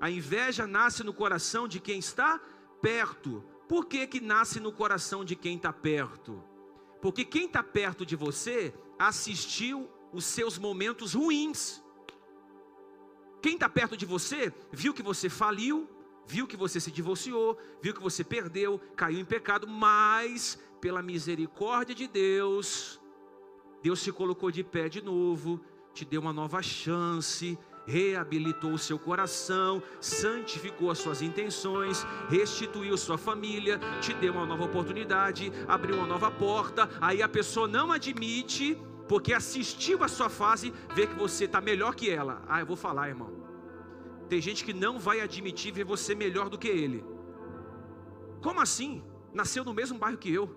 [0.00, 2.40] A inveja nasce no coração de quem está
[2.80, 3.44] perto.
[3.68, 6.42] Por que, que nasce no coração de quem está perto?
[7.02, 11.82] Porque quem está perto de você assistiu os seus momentos ruins.
[13.42, 15.88] Quem está perto de você viu que você faliu,
[16.26, 21.94] viu que você se divorciou, viu que você perdeu, caiu em pecado, mas pela misericórdia
[21.94, 22.99] de Deus,
[23.82, 25.60] Deus te colocou de pé de novo,
[25.92, 33.18] te deu uma nova chance, reabilitou o seu coração, santificou as suas intenções, restituiu sua
[33.18, 36.88] família, te deu uma nova oportunidade, abriu uma nova porta.
[37.00, 41.94] Aí a pessoa não admite, porque assistiu a sua fase, vê que você está melhor
[41.94, 42.42] que ela.
[42.46, 43.32] Ah, eu vou falar, irmão.
[44.28, 47.04] Tem gente que não vai admitir ver você melhor do que ele.
[48.40, 49.02] Como assim?
[49.34, 50.48] Nasceu no mesmo bairro que eu.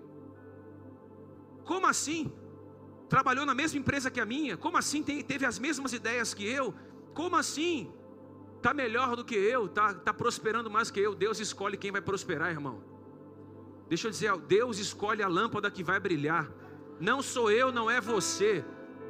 [1.64, 2.32] Como assim?
[3.14, 6.74] Trabalhou na mesma empresa que a minha, como assim teve as mesmas ideias que eu?
[7.18, 7.92] Como assim?
[8.56, 11.14] Está melhor do que eu, está tá prosperando mais que eu.
[11.14, 12.82] Deus escolhe quem vai prosperar, irmão.
[13.88, 16.50] Deixa eu dizer, Deus escolhe a lâmpada que vai brilhar.
[16.98, 18.64] Não sou eu, não é você.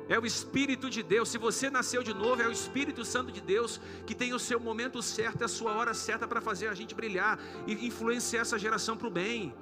[0.06, 1.30] É o Espírito de Deus.
[1.30, 4.60] Se você nasceu de novo, é o Espírito Santo de Deus que tem o seu
[4.60, 8.98] momento certo, a sua hora certa para fazer a gente brilhar e influenciar essa geração
[8.98, 9.54] para o bem.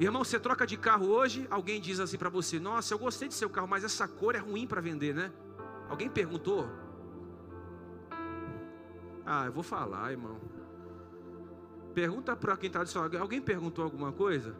[0.00, 3.34] Irmão, você troca de carro hoje, alguém diz assim para você: Nossa, eu gostei de
[3.34, 5.32] seu carro, mas essa cor é ruim para vender, né?
[5.88, 6.68] Alguém perguntou?
[9.26, 10.40] Ah, eu vou falar, irmão.
[11.94, 14.54] Pergunta para quem está do Alguém perguntou alguma coisa?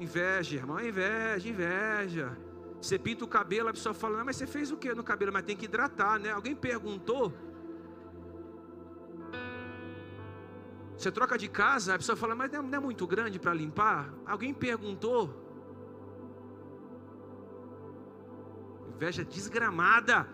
[0.00, 2.38] Inveja, irmão, inveja, inveja.
[2.80, 5.32] Você pinta o cabelo, a pessoa fala: Não, mas você fez o que no cabelo?
[5.32, 6.30] Mas tem que hidratar, né?
[6.30, 7.30] Alguém perguntou?
[11.04, 14.10] Você troca de casa, a pessoa fala, mas não é muito grande para limpar?
[14.24, 15.22] Alguém perguntou?
[18.88, 20.26] Inveja desgramada.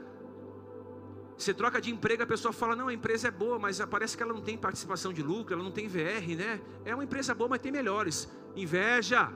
[1.37, 4.23] Você troca de emprego, a pessoa fala, não, a empresa é boa, mas parece que
[4.23, 6.61] ela não tem participação de lucro, ela não tem VR, né?
[6.85, 8.31] É uma empresa boa, mas tem melhores.
[8.55, 9.33] Inveja.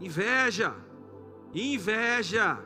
[0.00, 0.74] Inveja.
[1.52, 2.58] Inveja.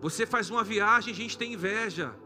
[0.00, 2.16] Você faz uma viagem, a gente tem inveja.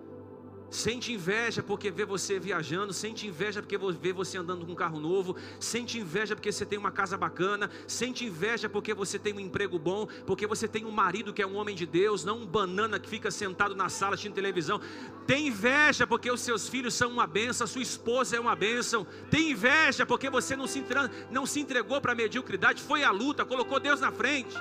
[0.70, 5.00] Sente inveja porque vê você viajando, sente inveja porque vê você andando com um carro
[5.00, 9.40] novo, sente inveja porque você tem uma casa bacana, sente inveja porque você tem um
[9.40, 12.46] emprego bom, porque você tem um marido que é um homem de Deus, não um
[12.46, 14.80] banana que fica sentado na sala assistindo televisão.
[15.26, 19.04] Tem inveja porque os seus filhos são uma benção, a sua esposa é uma benção.
[19.28, 20.84] Tem inveja porque você não se,
[21.32, 24.54] não se entregou para a mediocridade, foi à luta, colocou Deus na frente.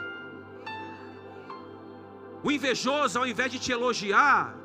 [2.43, 4.58] O invejoso, ao invés de te elogiar,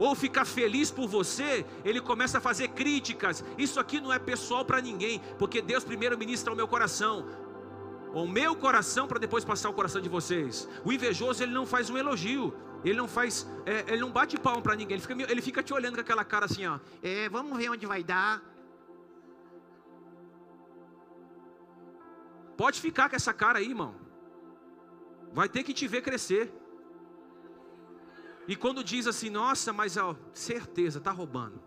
[0.00, 3.44] ou ficar feliz por você, ele começa a fazer críticas.
[3.58, 7.26] Isso aqui não é pessoal para ninguém, porque Deus primeiro ministra o meu coração.
[8.14, 10.66] O meu coração para depois passar o coração de vocês.
[10.86, 14.62] O invejoso ele não faz um elogio, ele não faz, é, ele não bate palma
[14.62, 14.96] para ninguém.
[14.96, 16.80] Ele fica, ele fica te olhando com aquela cara assim, ó.
[17.02, 18.42] É, vamos ver onde vai dar.
[22.56, 23.94] Pode ficar com essa cara aí, irmão.
[25.30, 26.50] Vai ter que te ver crescer.
[28.48, 31.60] E quando diz assim, nossa, mas ó, certeza, está roubando.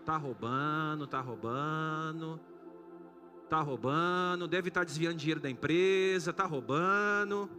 [0.00, 2.40] Está roubando, está roubando.
[3.44, 7.50] Está roubando, deve estar tá desviando dinheiro da empresa, está roubando.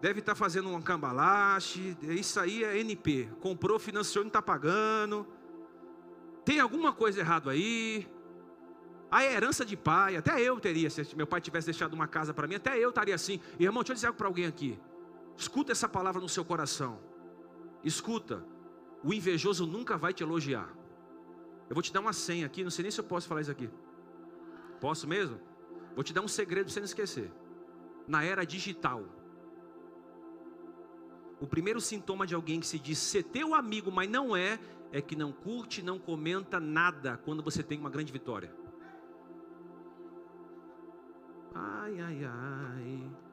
[0.00, 1.96] Deve estar tá fazendo um cambalache.
[2.02, 3.30] Isso aí é NP.
[3.40, 5.26] Comprou, financiou, não está pagando.
[6.44, 8.06] Tem alguma coisa errada aí.
[9.10, 12.46] A herança de pai, até eu teria, se meu pai tivesse deixado uma casa para
[12.46, 13.40] mim, até eu estaria assim.
[13.58, 14.78] Irmão, deixa eu dizer algo para alguém aqui.
[15.42, 16.92] Escuta essa palavra no seu coração.
[17.82, 18.44] Escuta,
[19.02, 20.68] o invejoso nunca vai te elogiar.
[21.68, 23.50] Eu vou te dar uma senha aqui, não sei nem se eu posso falar isso
[23.50, 23.70] aqui.
[24.80, 25.40] Posso mesmo?
[25.94, 27.32] Vou te dar um segredo para você não esquecer.
[28.06, 29.02] Na era digital,
[31.42, 34.60] O primeiro sintoma de alguém que se diz ser teu amigo, mas não é,
[34.92, 38.54] é que não curte, não comenta nada quando você tem uma grande vitória.
[41.54, 43.29] Ai, ai, ai.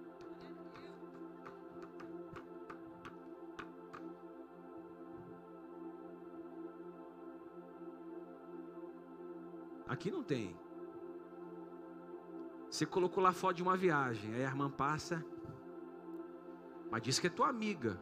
[9.88, 10.56] Aqui não tem.
[12.69, 15.23] Você colocou lá foto de uma viagem, aí a irmã passa,
[16.91, 18.00] mas diz que é tua amiga.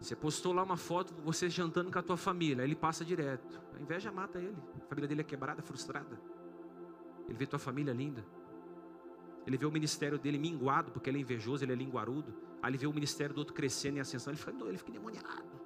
[0.00, 3.04] Você postou lá uma foto de você jantando com a tua família, aí ele passa
[3.04, 3.60] direto.
[3.74, 4.56] A inveja mata ele.
[4.82, 6.20] A família dele é quebrada, frustrada.
[7.26, 8.24] Ele vê tua família linda.
[9.46, 12.32] Ele vê o ministério dele minguado, porque ele é invejoso, ele é linguarudo.
[12.62, 15.57] Aí ele vê o ministério do outro crescendo em ascensão, ele fica, ele fica endemoniado.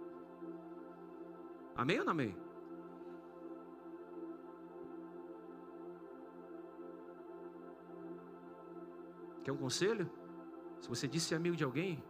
[1.74, 2.36] Amém ou não amém?
[9.42, 10.10] Quer um conselho?
[10.80, 12.02] Se você disse amigo de alguém,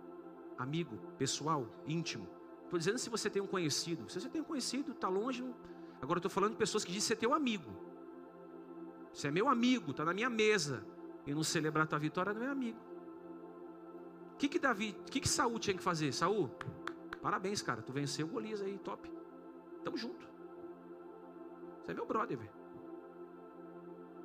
[0.58, 2.28] amigo, pessoal, íntimo.
[2.64, 4.08] Estou dizendo se você tem um conhecido.
[4.10, 5.44] Se você tem um conhecido, está longe.
[6.00, 7.70] Agora estou falando de pessoas que dizem ser teu amigo.
[9.12, 10.84] Você é meu amigo, está na minha mesa.
[11.26, 12.78] E não celebrar a tua vitória não é amigo.
[14.34, 16.12] O que que Davi, o que que Saul tinha que fazer?
[16.12, 16.50] Saul,
[17.20, 17.80] parabéns, cara.
[17.82, 19.10] Tu venceu o Golias aí, top.
[19.84, 20.26] Tamo junto.
[21.80, 22.50] Você é meu brother, velho.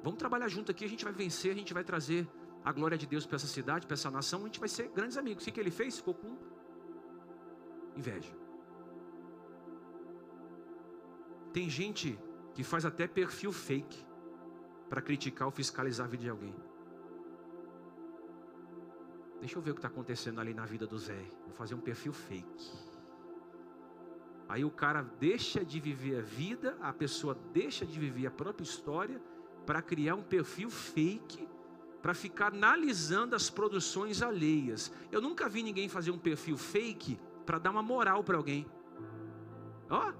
[0.04, 2.28] Vamos trabalhar junto aqui, a gente vai vencer, a gente vai trazer
[2.63, 5.17] a glória de Deus para essa cidade, para essa nação, a gente vai ser grandes
[5.17, 5.46] amigos.
[5.46, 5.98] O que ele fez?
[5.98, 6.38] Ficou com
[7.96, 8.34] inveja.
[11.52, 12.20] Tem gente
[12.54, 14.06] que faz até perfil fake
[14.89, 16.56] para criticar ou fiscalizar a vida de alguém.
[19.39, 21.26] Deixa eu ver o que está acontecendo ali na vida do Zé.
[21.46, 22.87] Vou fazer um perfil fake.
[24.50, 28.64] Aí o cara deixa de viver a vida, a pessoa deixa de viver a própria
[28.64, 29.22] história
[29.66, 31.48] para criar um perfil fake
[32.02, 34.92] para ficar analisando as produções alheias.
[35.12, 38.66] Eu nunca vi ninguém fazer um perfil fake para dar uma moral para alguém.
[39.90, 40.14] Ó,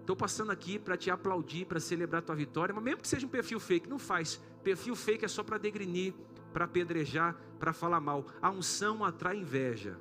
[0.00, 3.30] estou passando aqui para te aplaudir, para celebrar tua vitória, mas mesmo que seja um
[3.30, 4.40] perfil fake, não faz.
[4.62, 6.14] Perfil fake é só para degrinir,
[6.52, 8.24] para apedrejar, para falar mal.
[8.40, 9.98] A unção atrai inveja.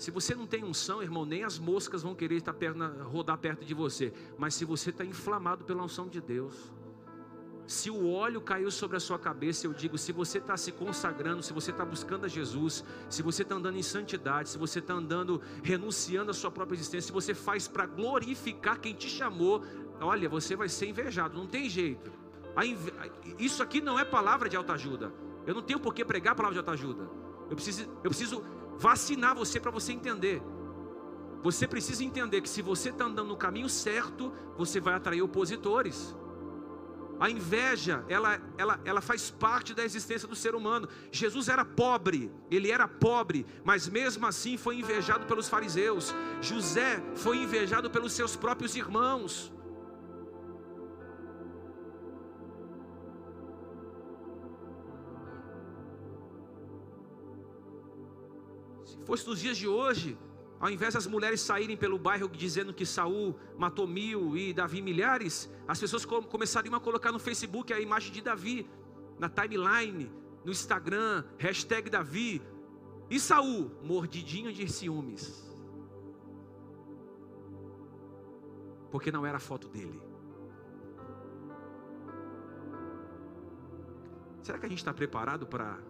[0.00, 3.66] Se você não tem unção, irmão, nem as moscas vão querer estar perto, rodar perto
[3.66, 4.14] de você.
[4.38, 6.54] Mas se você está inflamado pela unção de Deus,
[7.66, 11.42] se o óleo caiu sobre a sua cabeça, eu digo: se você está se consagrando,
[11.42, 14.94] se você está buscando a Jesus, se você está andando em santidade, se você está
[14.94, 19.62] andando renunciando à sua própria existência, se você faz para glorificar quem te chamou,
[20.00, 22.10] olha, você vai ser invejado, não tem jeito.
[23.38, 25.12] Isso aqui não é palavra de autoajuda.
[25.46, 27.06] Eu não tenho por que pregar a palavra de autoajuda.
[27.50, 28.42] Eu preciso, eu preciso
[28.80, 30.42] vacinar você para você entender.
[31.42, 36.16] Você precisa entender que se você está andando no caminho certo, você vai atrair opositores.
[37.18, 40.88] A inveja, ela, ela, ela faz parte da existência do ser humano.
[41.12, 46.14] Jesus era pobre, ele era pobre, mas mesmo assim foi invejado pelos fariseus.
[46.40, 49.52] José foi invejado pelos seus próprios irmãos.
[59.10, 60.16] Fosse nos dias de hoje,
[60.60, 65.50] ao invés das mulheres saírem pelo bairro dizendo que Saul matou mil e Davi milhares,
[65.66, 68.70] as pessoas começariam a colocar no Facebook a imagem de Davi,
[69.18, 70.12] na timeline,
[70.44, 72.40] no Instagram, hashtag Davi.
[73.10, 75.44] E Saul, mordidinho de ciúmes.
[78.92, 80.00] Porque não era a foto dele.
[84.40, 85.89] Será que a gente está preparado para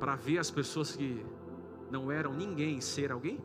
[0.00, 1.24] para ver as pessoas que
[1.90, 3.38] não eram ninguém ser alguém?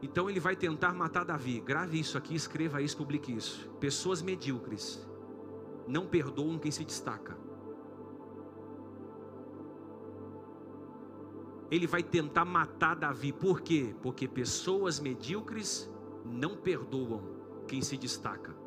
[0.00, 1.60] Então ele vai tentar matar Davi.
[1.60, 3.68] Grave isso aqui, escreva isso, publique isso.
[3.78, 5.06] Pessoas medíocres
[5.86, 7.36] não perdoam quem se destaca.
[11.70, 13.32] Ele vai tentar matar Davi.
[13.32, 13.94] Por quê?
[14.00, 15.90] Porque pessoas medíocres
[16.24, 17.22] não perdoam
[17.66, 18.65] quem se destaca.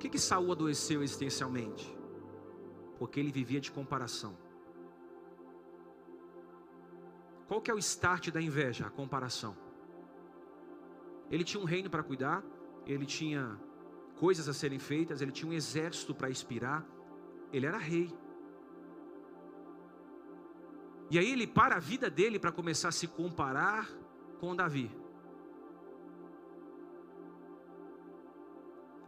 [0.00, 1.94] Por que, que Saul adoeceu existencialmente?
[2.98, 4.34] Porque ele vivia de comparação.
[7.46, 8.86] Qual que é o start da inveja?
[8.86, 9.54] A comparação.
[11.30, 12.42] Ele tinha um reino para cuidar,
[12.86, 13.60] ele tinha
[14.16, 16.82] coisas a serem feitas, ele tinha um exército para inspirar,
[17.52, 18.10] ele era rei.
[21.10, 23.86] E aí ele para a vida dele para começar a se comparar
[24.38, 24.90] com Davi.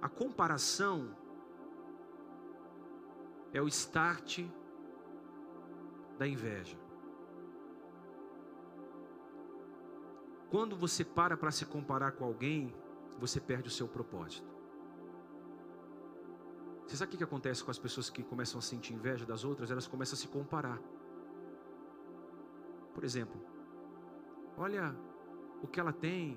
[0.02, 1.16] A comparação
[3.54, 4.40] é o start
[6.18, 6.82] da inveja.
[10.52, 12.74] quando você para para se comparar com alguém,
[13.18, 14.46] você perde o seu propósito.
[16.86, 19.70] Você sabe o que acontece com as pessoas que começam a sentir inveja das outras?
[19.70, 20.78] Elas começam a se comparar.
[22.92, 23.40] Por exemplo,
[24.58, 24.94] olha
[25.62, 26.36] o que ela tem,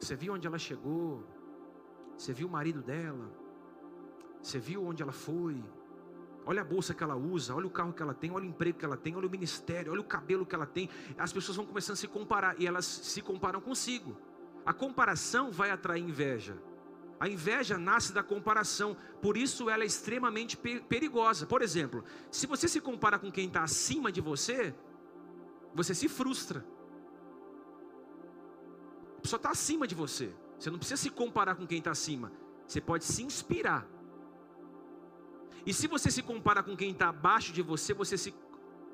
[0.00, 1.22] você viu onde ela chegou,
[2.16, 3.30] você viu o marido dela,
[4.42, 5.62] você viu onde ela foi,
[6.46, 8.78] olha a bolsa que ela usa, olha o carro que ela tem, olha o emprego
[8.78, 10.88] que ela tem, olha o ministério, olha o cabelo que ela tem.
[11.18, 14.16] As pessoas vão começando a se comparar e elas se comparam consigo.
[14.64, 16.56] A comparação vai atrair inveja.
[17.18, 21.46] A inveja nasce da comparação, por isso ela é extremamente perigosa.
[21.46, 24.74] Por exemplo, se você se compara com quem está acima de você,
[25.74, 26.64] você se frustra.
[29.18, 30.32] A pessoa está acima de você.
[30.58, 32.32] Você não precisa se comparar com quem está acima.
[32.66, 33.86] Você pode se inspirar.
[35.64, 38.34] E se você se compara com quem está abaixo de você, você se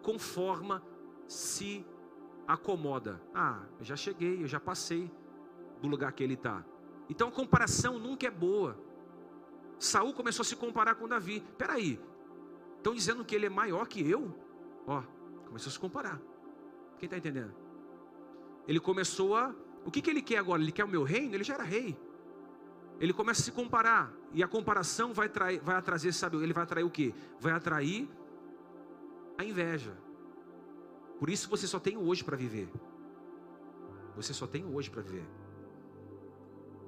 [0.03, 0.83] conforma,
[1.29, 1.85] se
[2.47, 3.21] acomoda.
[3.35, 5.11] Ah, eu já cheguei, eu já passei
[5.81, 6.65] do lugar que ele está.
[7.09, 8.79] Então a comparação nunca é boa.
[9.79, 11.45] Saul começou a se comparar com Davi.
[11.59, 12.01] Peraí,
[12.77, 14.35] estão dizendo que ele é maior que eu?
[14.87, 15.03] Ó,
[15.47, 16.21] começou a se comparar.
[16.99, 17.53] Quem está entendendo?
[18.67, 19.55] Ele começou a.
[19.85, 20.63] O que, que ele quer agora?
[20.63, 21.35] Ele quer o meu reino?
[21.35, 21.97] Ele já era rei.
[23.01, 24.13] Ele começa a se comparar.
[24.33, 27.15] E a comparação vai, trair, vai trazer, sabe, ele vai atrair o que?
[27.41, 28.09] Vai atrair
[29.37, 29.97] a inveja.
[31.19, 32.69] Por isso você só tem hoje para viver.
[34.17, 35.27] Você só tem hoje para viver.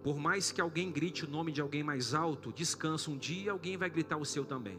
[0.03, 3.77] Por mais que alguém grite o nome de alguém mais alto, descansa um dia, alguém
[3.77, 4.79] vai gritar o seu também.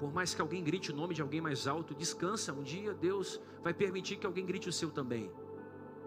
[0.00, 3.40] Por mais que alguém grite o nome de alguém mais alto, descansa um dia, Deus
[3.62, 5.30] vai permitir que alguém grite o seu também.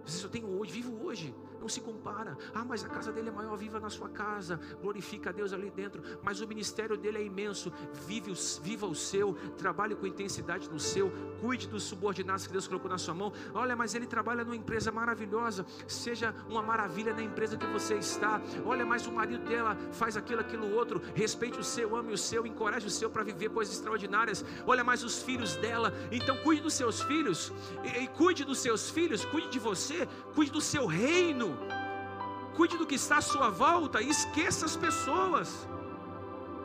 [0.07, 2.37] Você só tem hoje, vive hoje não se compara.
[2.53, 5.69] Ah, mas a casa dele é maior, viva na sua casa, glorifica a Deus ali
[5.69, 6.01] dentro.
[6.21, 7.71] Mas o ministério dele é imenso,
[8.05, 12.89] vive, viva o seu, trabalhe com intensidade no seu, cuide dos subordinados que Deus colocou
[12.89, 13.31] na sua mão.
[13.53, 18.41] Olha, mas ele trabalha numa empresa maravilhosa, seja uma maravilha na empresa que você está.
[18.65, 21.01] Olha, mas o marido dela faz aquilo, aquilo outro.
[21.15, 24.43] Respeite o seu, ame o seu, encoraje o seu para viver coisas extraordinárias.
[24.65, 27.51] Olha, mais os filhos dela, então cuide dos seus filhos,
[27.83, 31.46] e, e cuide dos seus filhos, cuide de você, cuide do seu reino
[32.55, 35.67] cuide do que está à sua volta e esqueça as pessoas.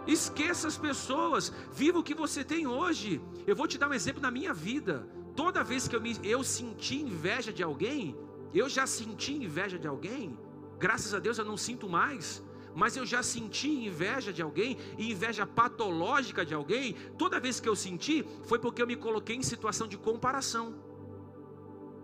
[0.06, 3.20] Esqueça as pessoas, viva o que você tem hoje.
[3.46, 5.06] Eu vou te dar um exemplo na minha vida.
[5.36, 8.16] Toda vez que eu, me, eu senti inveja de alguém,
[8.52, 10.38] eu já senti inveja de alguém,
[10.78, 12.42] graças a Deus eu não sinto mais,
[12.74, 17.68] mas eu já senti inveja de alguém, e inveja patológica de alguém, toda vez que
[17.68, 20.74] eu senti, foi porque eu me coloquei em situação de comparação.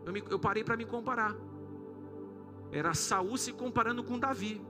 [0.05, 1.35] Eu, me, eu parei para me comparar.
[2.71, 4.61] Era Saul se comparando com Davi.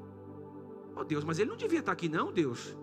[0.94, 2.76] Oh Deus, mas ele não devia estar aqui, não, Deus.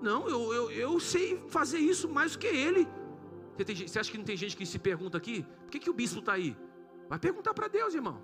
[0.00, 2.86] Não, eu, eu, eu sei fazer isso mais do que ele.
[3.56, 5.44] Você, tem, você, acha que não tem gente que se pergunta aqui?
[5.62, 6.56] Por que, que o bispo está aí?
[7.08, 8.22] Vai perguntar para Deus, irmão.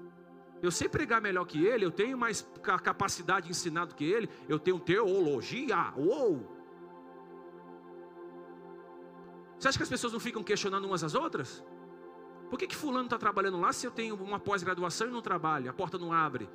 [0.62, 4.28] Eu sei pregar melhor que ele, eu tenho mais capacidade de ensinar do que ele,
[4.48, 5.92] eu tenho teologia.
[5.96, 6.54] Uou!
[9.58, 11.64] Você acha que as pessoas não ficam questionando umas às outras?
[12.54, 15.68] Por que, que fulano está trabalhando lá se eu tenho uma pós-graduação e não trabalho?
[15.68, 16.48] A porta não abre.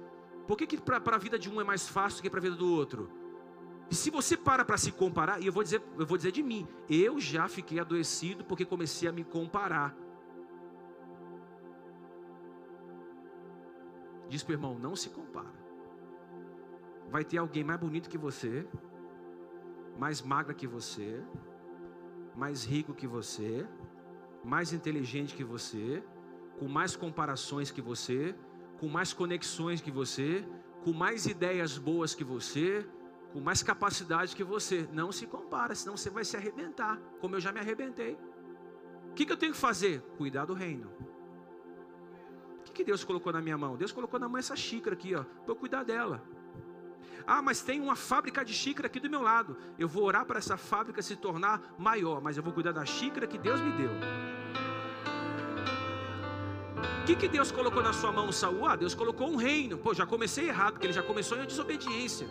[0.48, 2.56] Por que, que para a vida de um é mais fácil que para a vida
[2.56, 3.12] do outro?
[3.92, 6.42] E se você para para se comparar, e eu vou dizer, eu vou dizer de
[6.42, 9.94] mim, eu já fiquei adoecido porque comecei a me comparar.
[14.30, 15.52] Diz para o irmão, não se compara.
[17.10, 18.66] Vai ter alguém mais bonito que você,
[19.98, 21.22] mais magra que você,
[22.38, 23.68] mais rico que você,
[24.44, 26.04] mais inteligente que você,
[26.58, 28.36] com mais comparações que você,
[28.80, 30.46] com mais conexões que você,
[30.84, 32.88] com mais ideias boas que você,
[33.34, 34.88] com mais capacidade que você.
[34.92, 38.18] Não se compara, senão você vai se arrebentar, como eu já me arrebentei.
[39.10, 40.02] O que, que eu tenho que fazer?
[40.18, 40.90] Cuidar do reino.
[42.60, 43.76] O que, que Deus colocou na minha mão?
[43.76, 46.24] Deus colocou na mão essa xícara aqui, ó, para eu cuidar dela.
[47.32, 49.56] Ah, mas tem uma fábrica de xícara aqui do meu lado.
[49.78, 53.28] Eu vou orar para essa fábrica se tornar maior, mas eu vou cuidar da xícara
[53.28, 53.92] que Deus me deu.
[57.02, 58.66] O que, que Deus colocou na sua mão, Saul?
[58.66, 59.78] Ah, Deus colocou um reino.
[59.78, 62.28] Pô, já comecei errado, porque ele já começou em desobediência.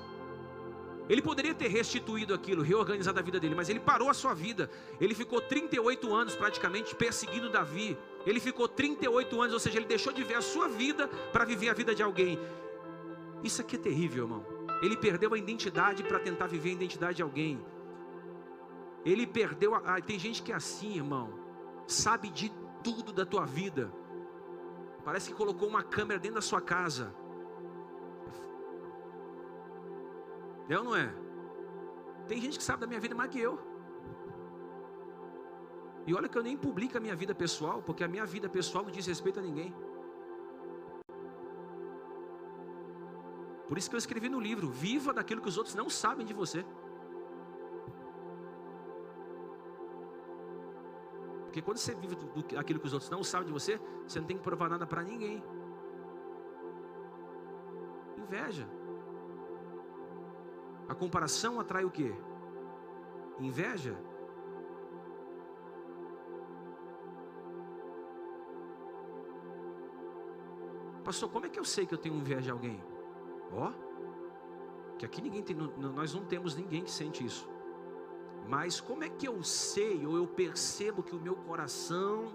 [1.08, 4.68] Ele poderia ter restituído aquilo, reorganizado a vida dele, mas ele parou a sua vida.
[5.00, 7.96] Ele ficou 38 anos praticamente perseguindo Davi.
[8.26, 11.68] Ele ficou 38 anos, ou seja, ele deixou de ver a sua vida para viver
[11.68, 12.36] a vida de alguém.
[13.44, 14.57] Isso aqui é terrível, irmão.
[14.80, 17.64] Ele perdeu a identidade para tentar viver a identidade de alguém.
[19.04, 19.78] Ele perdeu a...
[19.78, 21.32] ah, tem gente que é assim, irmão.
[21.86, 22.52] Sabe de
[22.82, 23.92] tudo da tua vida.
[25.04, 27.14] Parece que colocou uma câmera dentro da sua casa.
[30.68, 31.12] É ou não é?
[32.26, 33.58] Tem gente que sabe da minha vida mais que eu.
[36.06, 38.84] E olha que eu nem publico a minha vida pessoal, porque a minha vida pessoal
[38.84, 39.74] não diz respeito a ninguém.
[43.68, 46.32] Por isso que eu escrevi no livro: viva daquilo que os outros não sabem de
[46.32, 46.64] você.
[51.44, 52.16] Porque quando você vive
[52.56, 55.02] aquilo que os outros não sabem de você, você não tem que provar nada para
[55.02, 55.42] ninguém.
[58.16, 58.68] Inveja.
[60.88, 62.14] A comparação atrai o quê?
[63.38, 63.96] Inveja.
[71.04, 72.97] Pastor, como é que eu sei que eu tenho inveja de alguém?
[73.52, 73.72] Ó,
[74.98, 77.48] que aqui ninguém tem, nós não temos ninguém que sente isso.
[78.48, 82.32] Mas como é que eu sei ou eu percebo que o meu coração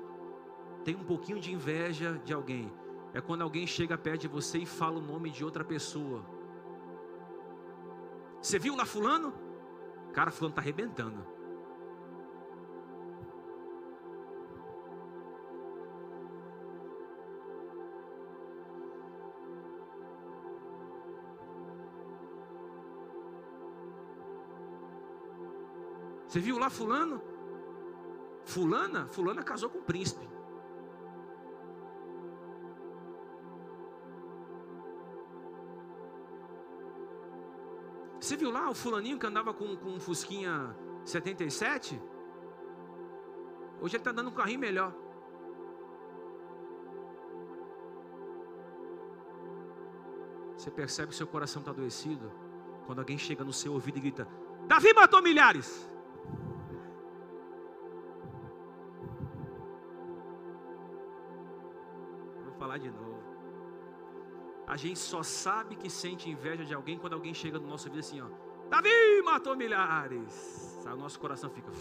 [0.84, 2.72] tem um pouquinho de inveja de alguém?
[3.14, 6.24] É quando alguém chega perto de você e fala o nome de outra pessoa.
[8.42, 9.34] Você viu lá fulano?
[10.14, 11.33] Cara, fulano está arrebentando.
[26.34, 27.22] Você viu lá fulano?
[28.44, 30.28] Fulana, fulana casou com o príncipe.
[38.20, 40.76] Você viu lá o fulaninho que andava com, com um Fusquinha
[41.06, 42.02] 77?
[43.80, 44.92] Hoje ele está dando um carrinho melhor.
[50.58, 52.32] Você percebe que seu coração está adoecido
[52.88, 54.28] quando alguém chega no seu ouvido e grita:
[54.66, 55.93] Davi matou milhares.
[64.74, 68.00] A gente só sabe que sente inveja de alguém quando alguém chega no nosso vida
[68.00, 68.28] assim, ó.
[68.72, 70.84] Davi matou milhares.
[70.84, 71.72] Aí o nosso coração fica.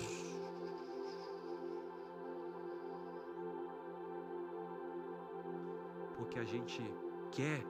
[6.18, 6.82] Porque a gente
[7.30, 7.64] quer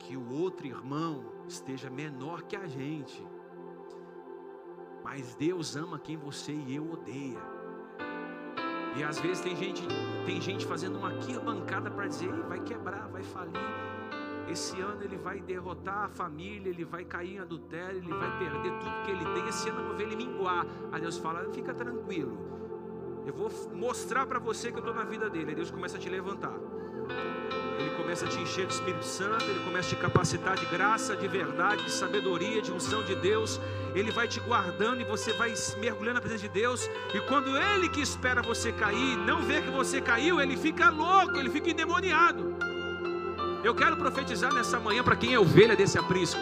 [0.00, 3.26] que o outro irmão esteja menor que a gente.
[5.02, 7.51] Mas Deus ama quem você e eu odeia.
[8.96, 9.82] E às vezes tem gente,
[10.26, 13.60] tem gente fazendo uma arquibancada para dizer, vai quebrar, vai falir.
[14.48, 18.72] Esse ano ele vai derrotar a família, ele vai cair em adultério, ele vai perder
[18.78, 19.48] tudo que ele tem.
[19.48, 20.66] Esse ano eu vou ver ele minguar.
[20.90, 22.36] Aí Deus fala: fica tranquilo,
[23.24, 25.50] eu vou mostrar para você que eu estou na vida dele.
[25.50, 26.58] Aí Deus começa a te levantar.
[28.02, 31.28] Começa a te encher do Espírito Santo, ele começa a te capacitar de graça, de
[31.28, 33.60] verdade, de sabedoria, de unção de Deus.
[33.94, 36.90] Ele vai te guardando e você vai mergulhando na presença de Deus.
[37.14, 41.36] E quando ele que espera você cair, não vê que você caiu, ele fica louco,
[41.36, 42.56] ele fica endemoniado.
[43.62, 46.40] Eu quero profetizar nessa manhã para quem é ovelha desse aprisco.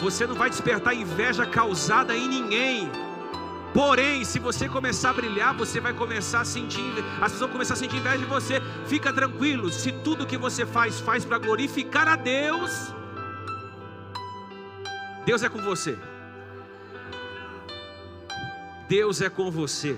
[0.00, 2.90] Você não vai despertar inveja causada em ninguém.
[3.72, 7.74] Porém, se você começar a brilhar, você vai começar a sentir, as pessoas vão começar
[7.74, 8.60] a sentir inveja de você.
[8.86, 12.92] Fica tranquilo, se tudo que você faz faz para glorificar a Deus,
[15.24, 15.96] Deus é com você.
[18.88, 19.96] Deus é com você.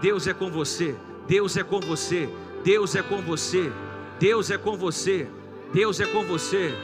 [0.00, 0.96] Deus é com você.
[1.26, 2.28] Deus é com você.
[2.64, 3.70] Deus é com você.
[4.18, 5.28] Deus é com você.
[5.72, 6.74] Deus é com você.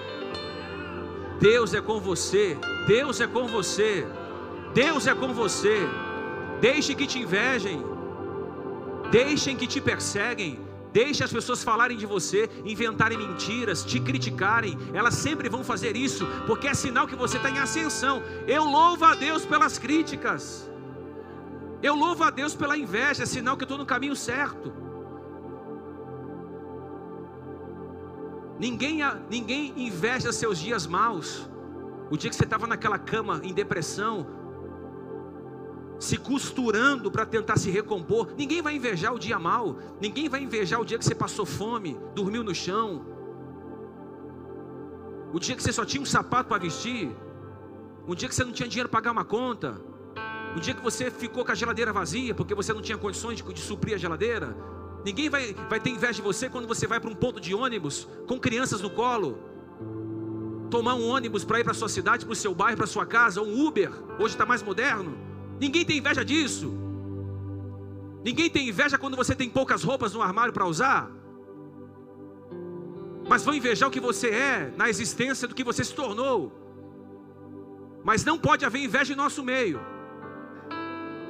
[1.41, 2.59] Deus é com você.
[2.87, 4.07] Deus é com você.
[4.75, 5.89] Deus é com você.
[6.61, 7.83] Deixe que te invejem.
[9.11, 10.59] Deixem que te perseguem.
[10.93, 14.79] Deixe as pessoas falarem de você, inventarem mentiras, te criticarem.
[14.93, 18.23] Elas sempre vão fazer isso, porque é sinal que você está em ascensão.
[18.47, 20.71] Eu louvo a Deus pelas críticas.
[21.83, 24.73] Eu louvo a Deus pela inveja, é sinal que eu estou no caminho certo.
[28.59, 31.49] Ninguém, ninguém inveja seus dias maus.
[32.11, 34.27] O dia que você estava naquela cama em depressão,
[35.99, 38.29] se costurando para tentar se recompor.
[38.37, 41.99] Ninguém vai invejar o dia mal, ninguém vai invejar o dia que você passou fome,
[42.15, 43.15] dormiu no chão,
[45.35, 47.11] o dia que você só tinha um sapato para vestir,
[48.07, 49.81] um dia que você não tinha dinheiro para pagar uma conta,
[50.57, 53.53] um dia que você ficou com a geladeira vazia porque você não tinha condições de,
[53.53, 54.57] de suprir a geladeira.
[55.05, 58.07] Ninguém vai, vai ter inveja de você quando você vai para um ponto de ônibus
[58.29, 59.37] com crianças no colo.
[60.71, 63.43] Tomar um ônibus para ir para sua cidade, para o seu bairro, para sua casa,
[63.43, 63.91] um Uber,
[64.21, 65.19] hoje está mais moderno.
[65.61, 66.73] Ninguém tem inveja disso.
[68.25, 71.11] Ninguém tem inveja quando você tem poucas roupas no armário para usar.
[73.29, 76.53] Mas vão invejar o que você é na existência do que você se tornou.
[78.03, 79.81] Mas não pode haver inveja em nosso meio.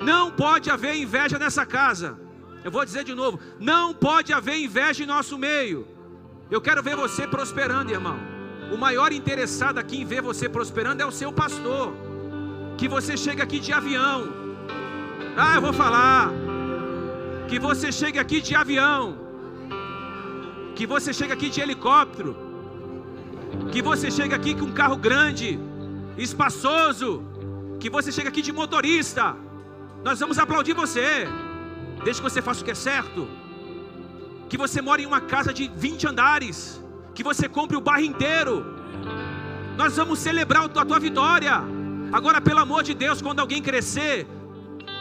[0.00, 2.18] Não pode haver inveja nessa casa.
[2.64, 5.86] Eu vou dizer de novo: não pode haver inveja em nosso meio.
[6.50, 8.18] Eu quero ver você prosperando, irmão.
[8.72, 12.03] O maior interessado aqui em ver você prosperando é o seu pastor
[12.76, 14.44] que você chega aqui de avião,
[15.36, 16.30] Ah, eu vou falar.
[17.48, 19.18] Que você chegue aqui de avião.
[20.76, 22.36] Que você chegue aqui de helicóptero.
[23.72, 25.58] Que você chegue aqui com um carro grande,
[26.16, 27.22] espaçoso.
[27.80, 29.34] Que você chegue aqui de motorista.
[30.04, 31.26] Nós vamos aplaudir você.
[32.04, 33.26] Desde que você faça o que é certo.
[34.48, 36.80] Que você mora em uma casa de 20 andares.
[37.12, 38.64] Que você compre o bairro inteiro.
[39.76, 41.73] Nós vamos celebrar a tua vitória.
[42.14, 44.24] Agora, pelo amor de Deus, quando alguém crescer,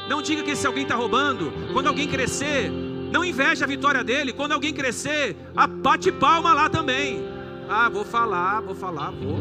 [0.09, 1.53] não diga que esse alguém está roubando.
[1.71, 2.71] Quando alguém crescer,
[3.11, 4.33] não inveja a vitória dele.
[4.33, 5.37] Quando alguém crescer,
[5.83, 7.23] bate palma lá também.
[7.69, 9.37] Ah, vou falar, vou falar, vou.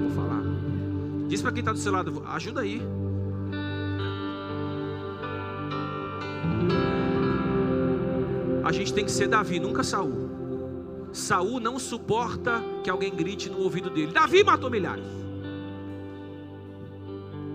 [0.00, 0.40] Vou falar.
[1.28, 2.80] Diz para quem está do seu lado, ajuda aí.
[8.64, 10.30] A gente tem que ser Davi, nunca Saul.
[11.12, 14.10] Saul não suporta que alguém grite no ouvido dele.
[14.10, 15.25] Davi matou milhares.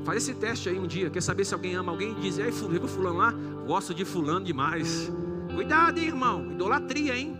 [0.03, 1.09] Faz esse teste aí um dia.
[1.09, 2.13] Quer saber se alguém ama alguém?
[2.15, 3.31] Diz, aí fulano, fulano lá,
[3.65, 5.11] gosto de fulano demais.
[5.53, 6.51] Cuidado, hein, irmão.
[6.51, 7.37] Idolatria, hein?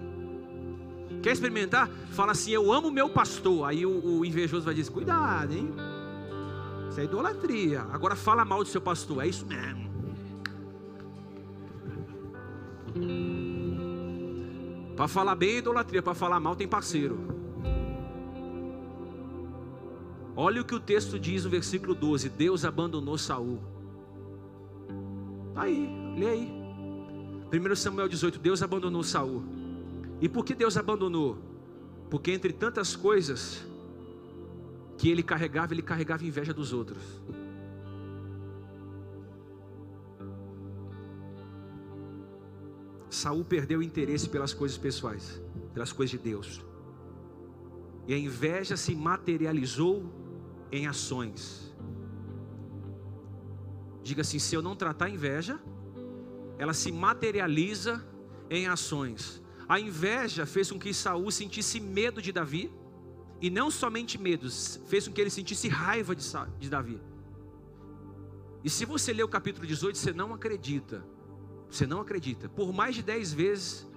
[1.24, 1.89] Quer experimentar?
[2.12, 3.68] Fala assim, eu amo meu pastor.
[3.68, 5.74] Aí o, o invejoso vai dizer, cuidado, hein?
[6.89, 7.82] Isso é idolatria.
[7.91, 9.24] Agora fala mal do seu pastor.
[9.24, 9.89] É isso mesmo.
[14.95, 17.31] Para falar bem é idolatria, para falar mal tem parceiro.
[20.36, 23.60] Olha o que o texto diz no versículo 12: Deus abandonou Saul.
[25.50, 26.62] Está aí, lê aí.
[27.52, 29.44] 1 Samuel 18: Deus abandonou Saul.
[30.22, 31.38] E por que Deus abandonou?
[32.10, 33.66] Porque entre tantas coisas
[34.98, 37.02] que ele carregava, ele carregava inveja dos outros.
[43.10, 45.42] Saul perdeu o interesse pelas coisas pessoais,
[45.74, 46.62] pelas coisas de Deus.
[48.12, 50.03] E a inveja se materializou
[50.70, 51.74] em ações.
[54.03, 55.57] Diga assim: se eu não tratar a inveja,
[56.57, 58.05] ela se materializa
[58.49, 59.41] em ações.
[59.66, 62.70] A inveja fez com que Saul sentisse medo de Davi,
[63.39, 64.49] e não somente medo,
[64.88, 66.26] fez com que ele sentisse raiva de,
[66.59, 67.01] de Davi.
[68.62, 71.01] E se você ler o capítulo 18, você não acredita
[71.70, 72.49] você não acredita.
[72.49, 73.88] Por mais de dez vezes,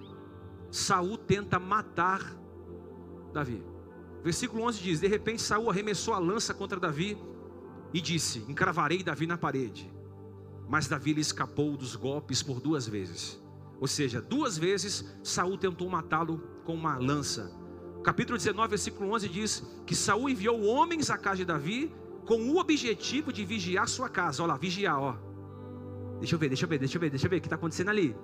[0.71, 2.21] Saul tenta matar
[3.33, 3.74] Davi.
[4.25, 7.15] Versículo 11 diz: De repente, Saul arremessou a lança contra Davi
[7.93, 9.93] e disse: Encravarei Davi na parede.
[10.67, 13.39] Mas Davi lhe escapou dos golpes por duas vezes.
[13.79, 17.55] Ou seja, duas vezes Saul tentou matá-lo com uma lança.
[18.03, 21.93] Capítulo 19, versículo 11 diz que Saul enviou homens à casa de Davi
[22.25, 24.41] com o objetivo de vigiar sua casa.
[24.41, 25.17] Olha lá, vigiar, ó.
[26.17, 27.57] Deixa eu ver, deixa eu ver, deixa eu ver, deixa eu ver o que está
[27.57, 28.15] acontecendo ali.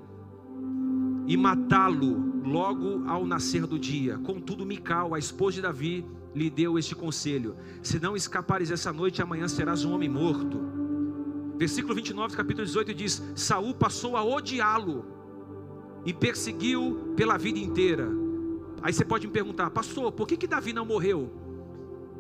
[1.28, 4.17] E matá-lo logo ao nascer do dia.
[4.19, 9.22] Contudo, Mical, a esposa de Davi, lhe deu este conselho: Se não escapares essa noite,
[9.22, 10.59] amanhã serás um homem morto.
[11.57, 15.05] Versículo 29, capítulo 18 diz: Saul passou a odiá-lo
[16.05, 18.09] e perseguiu pela vida inteira.
[18.82, 21.32] Aí você pode me perguntar, pastor, por que, que Davi não morreu?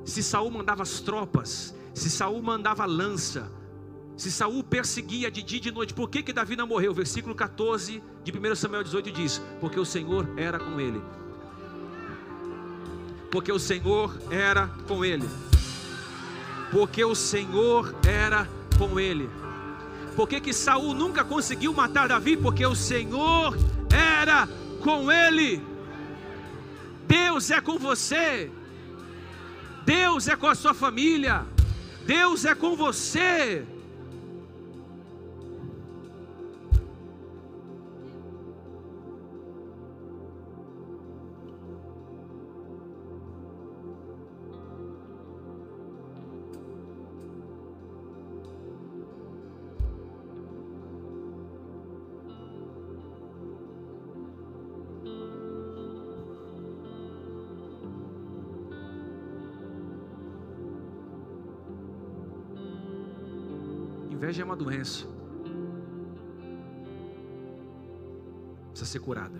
[0.05, 3.51] Se Saul mandava as tropas, se Saul mandava lança,
[4.21, 6.93] se Saul perseguia de dia e de noite, por que, que Davi não morreu?
[6.93, 11.01] Versículo 14 de 1 Samuel 18 diz: Porque o Senhor era com ele.
[13.31, 15.27] Porque o Senhor era com ele.
[16.69, 18.47] Porque o Senhor era
[18.77, 19.27] com ele.
[20.15, 22.37] Por que, que Saul nunca conseguiu matar Davi?
[22.37, 23.57] Porque o Senhor
[23.91, 24.47] era
[24.83, 25.63] com ele.
[27.07, 28.51] Deus é com você.
[29.83, 31.43] Deus é com a sua família.
[32.05, 33.65] Deus é com você.
[64.31, 65.05] Inveja é uma doença.
[68.69, 69.37] Precisa ser curada.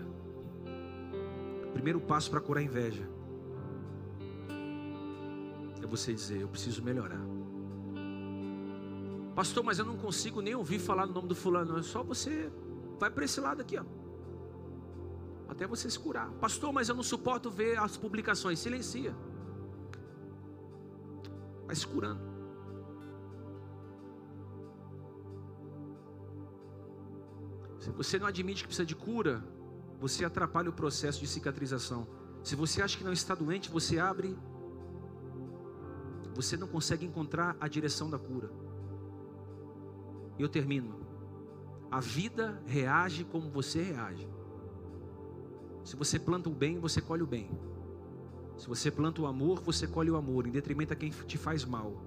[1.66, 3.08] O primeiro passo para curar a inveja
[5.82, 7.22] é você dizer: Eu preciso melhorar.
[9.34, 11.78] Pastor, mas eu não consigo nem ouvir falar no nome do fulano.
[11.78, 12.52] É só você
[12.98, 13.84] vai para esse lado aqui, ó.
[15.48, 16.28] Até você se curar.
[16.32, 18.58] Pastor, mas eu não suporto ver as publicações.
[18.58, 19.16] Silencia.
[21.66, 22.31] Vai se curando.
[27.82, 29.42] Se você não admite que precisa de cura,
[29.98, 32.06] você atrapalha o processo de cicatrização.
[32.44, 34.38] Se você acha que não está doente, você abre,
[36.32, 38.52] você não consegue encontrar a direção da cura.
[40.38, 40.94] E eu termino.
[41.90, 44.28] A vida reage como você reage.
[45.82, 47.50] Se você planta o bem, você colhe o bem.
[48.56, 51.64] Se você planta o amor, você colhe o amor, em detrimento a quem te faz
[51.64, 52.00] mal.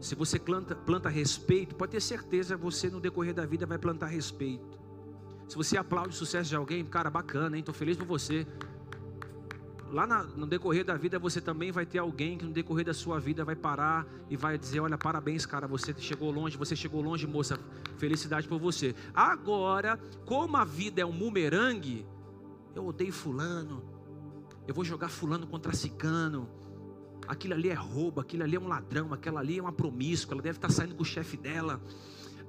[0.00, 4.06] Se você planta, planta respeito, pode ter certeza, você no decorrer da vida vai plantar
[4.06, 4.71] respeito.
[5.52, 7.60] Se você aplaude o sucesso de alguém, cara, bacana, hein?
[7.60, 8.46] Estou feliz por você.
[9.90, 12.94] Lá na, no decorrer da vida, você também vai ter alguém que no decorrer da
[12.94, 17.02] sua vida vai parar e vai dizer: Olha, parabéns, cara, você chegou longe, você chegou
[17.02, 17.60] longe, moça,
[17.98, 18.94] felicidade por você.
[19.12, 22.06] Agora, como a vida é um bumerangue,
[22.74, 23.84] eu odeio Fulano,
[24.66, 26.48] eu vou jogar Fulano contra Cicano.
[27.28, 30.42] Aquilo ali é roubo, aquilo ali é um ladrão, aquela ali é uma promíscua, ela
[30.42, 31.78] deve estar saindo com o chefe dela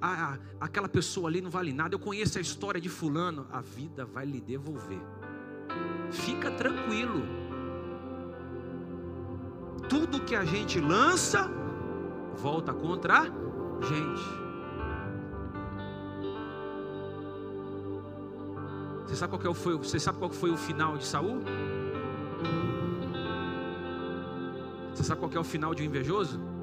[0.04, 4.04] ah, aquela pessoa ali não vale nada, eu conheço a história de Fulano, a vida
[4.04, 5.00] vai lhe devolver.
[6.10, 7.22] Fica tranquilo.
[9.88, 11.50] Tudo que a gente lança,
[12.36, 13.24] volta contra a
[13.82, 14.44] gente.
[19.06, 21.40] Você sabe qual, foi, você sabe qual foi o final de Saul?
[24.92, 26.53] Você sabe qual é o final de um invejoso?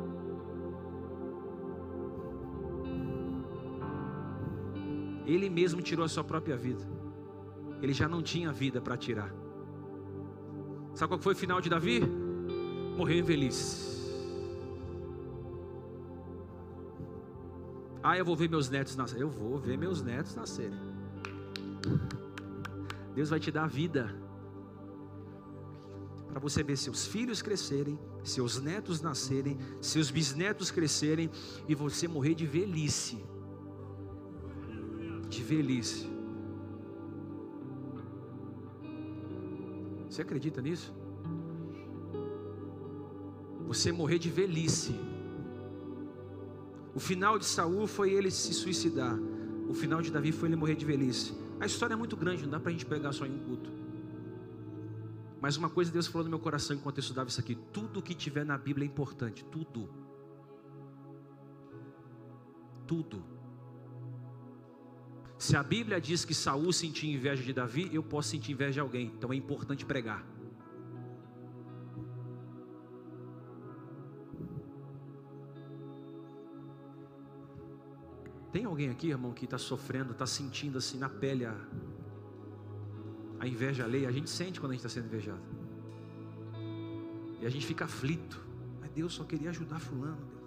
[5.26, 6.84] Ele mesmo tirou a sua própria vida.
[7.82, 9.34] Ele já não tinha vida para tirar.
[10.94, 12.02] Sabe qual foi o final de Davi?
[12.98, 13.92] Morreu em velhice.
[18.04, 19.22] Ah, eu vou ver meus netos nascerem.
[19.22, 20.80] Eu vou ver meus netos nascerem.
[23.14, 24.14] Deus vai te dar vida.
[26.28, 31.30] Para você ver seus filhos crescerem, seus netos nascerem, seus bisnetos crescerem
[31.68, 33.24] e você morrer de velhice
[35.32, 36.08] de velhice.
[40.10, 40.94] Você acredita nisso?
[43.66, 44.94] Você morrer de velhice.
[46.94, 49.18] O final de Saul foi ele se suicidar.
[49.70, 51.34] O final de Davi foi ele morrer de velhice.
[51.62, 53.72] A história é muito grande, não dá para a gente pegar só em um culto.
[55.40, 58.14] Mas uma coisa Deus falou no meu coração enquanto eu estudava isso aqui: tudo que
[58.14, 59.90] tiver na Bíblia é importante, tudo.
[62.86, 63.31] Tudo.
[65.42, 68.80] Se a Bíblia diz que Saul sentia inveja de Davi, eu posso sentir inveja de
[68.80, 69.08] alguém.
[69.18, 70.24] Então é importante pregar.
[78.52, 81.58] Tem alguém aqui, irmão, que está sofrendo, está sentindo assim na pele a,
[83.40, 84.10] a inveja alheia?
[84.10, 85.42] A gente sente quando a gente está sendo invejado.
[87.42, 88.40] E a gente fica aflito.
[88.80, 90.18] Mas Deus só queria ajudar fulano.
[90.18, 90.41] Deus.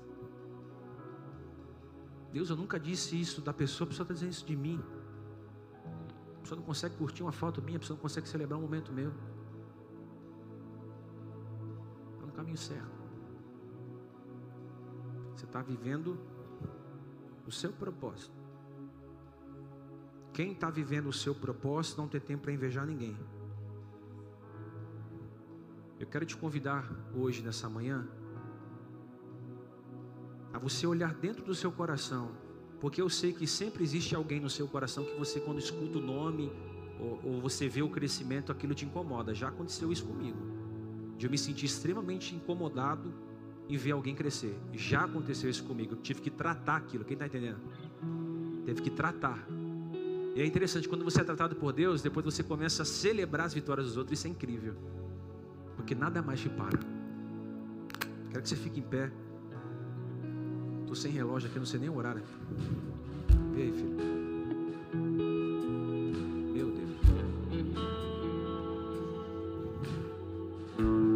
[2.34, 4.82] Deus, eu nunca disse isso da pessoa, a pessoa está dizendo isso de mim.
[6.36, 8.92] A pessoa não consegue curtir uma foto minha, a pessoa não consegue celebrar um momento
[8.92, 9.12] meu.
[12.14, 12.90] Está no caminho certo.
[15.32, 16.18] Você está vivendo
[17.46, 18.34] o seu propósito.
[20.32, 23.16] Quem está vivendo o seu propósito não tem tempo para invejar ninguém.
[26.00, 28.08] Eu quero te convidar hoje, nessa manhã,
[30.54, 32.30] a você olhar dentro do seu coração,
[32.80, 36.00] porque eu sei que sempre existe alguém no seu coração que você, quando escuta o
[36.00, 36.52] nome
[37.00, 39.34] ou, ou você vê o crescimento, aquilo te incomoda.
[39.34, 40.38] Já aconteceu isso comigo,
[41.18, 43.12] de eu me sentir extremamente incomodado
[43.68, 44.56] em ver alguém crescer.
[44.72, 47.04] Já aconteceu isso comigo, eu tive que tratar aquilo.
[47.04, 47.58] Quem está entendendo?
[48.64, 49.44] Teve que tratar.
[50.36, 53.54] E é interessante, quando você é tratado por Deus, depois você começa a celebrar as
[53.54, 54.76] vitórias dos outros, isso é incrível.
[55.74, 56.78] Porque nada mais te para.
[58.30, 59.10] Quero que você fique em pé.
[60.84, 62.22] Estou sem relógio aqui, não sei nem o horário.
[63.54, 63.96] Vê aí, filho.
[66.52, 66.90] Meu Deus.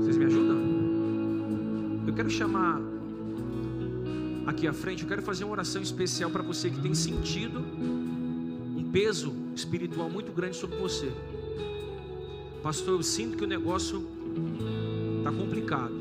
[0.02, 0.56] Vocês me ajudam?
[2.06, 2.80] Eu quero chamar
[4.46, 8.88] aqui à frente, eu quero fazer uma oração especial para você que tem sentido um
[8.90, 11.12] peso espiritual muito grande sobre você.
[12.62, 14.02] Pastor, eu sinto que o negócio
[15.18, 15.97] está complicado.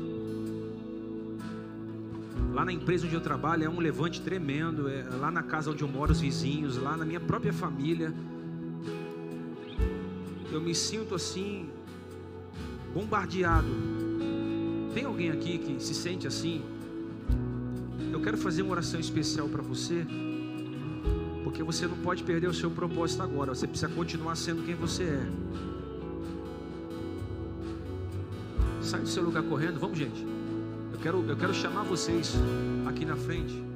[2.58, 4.88] Lá na empresa onde eu trabalho é um levante tremendo.
[4.88, 8.12] É lá na casa onde eu moro, os vizinhos, lá na minha própria família.
[10.50, 11.70] Eu me sinto assim,
[12.92, 13.68] bombardeado.
[14.92, 16.64] Tem alguém aqui que se sente assim?
[18.12, 20.04] Eu quero fazer uma oração especial para você,
[21.44, 23.54] porque você não pode perder o seu propósito agora.
[23.54, 25.28] Você precisa continuar sendo quem você é.
[28.82, 30.37] Sai do seu lugar correndo, vamos, gente.
[30.98, 32.34] Eu quero, eu quero chamar vocês
[32.84, 33.67] aqui na frente.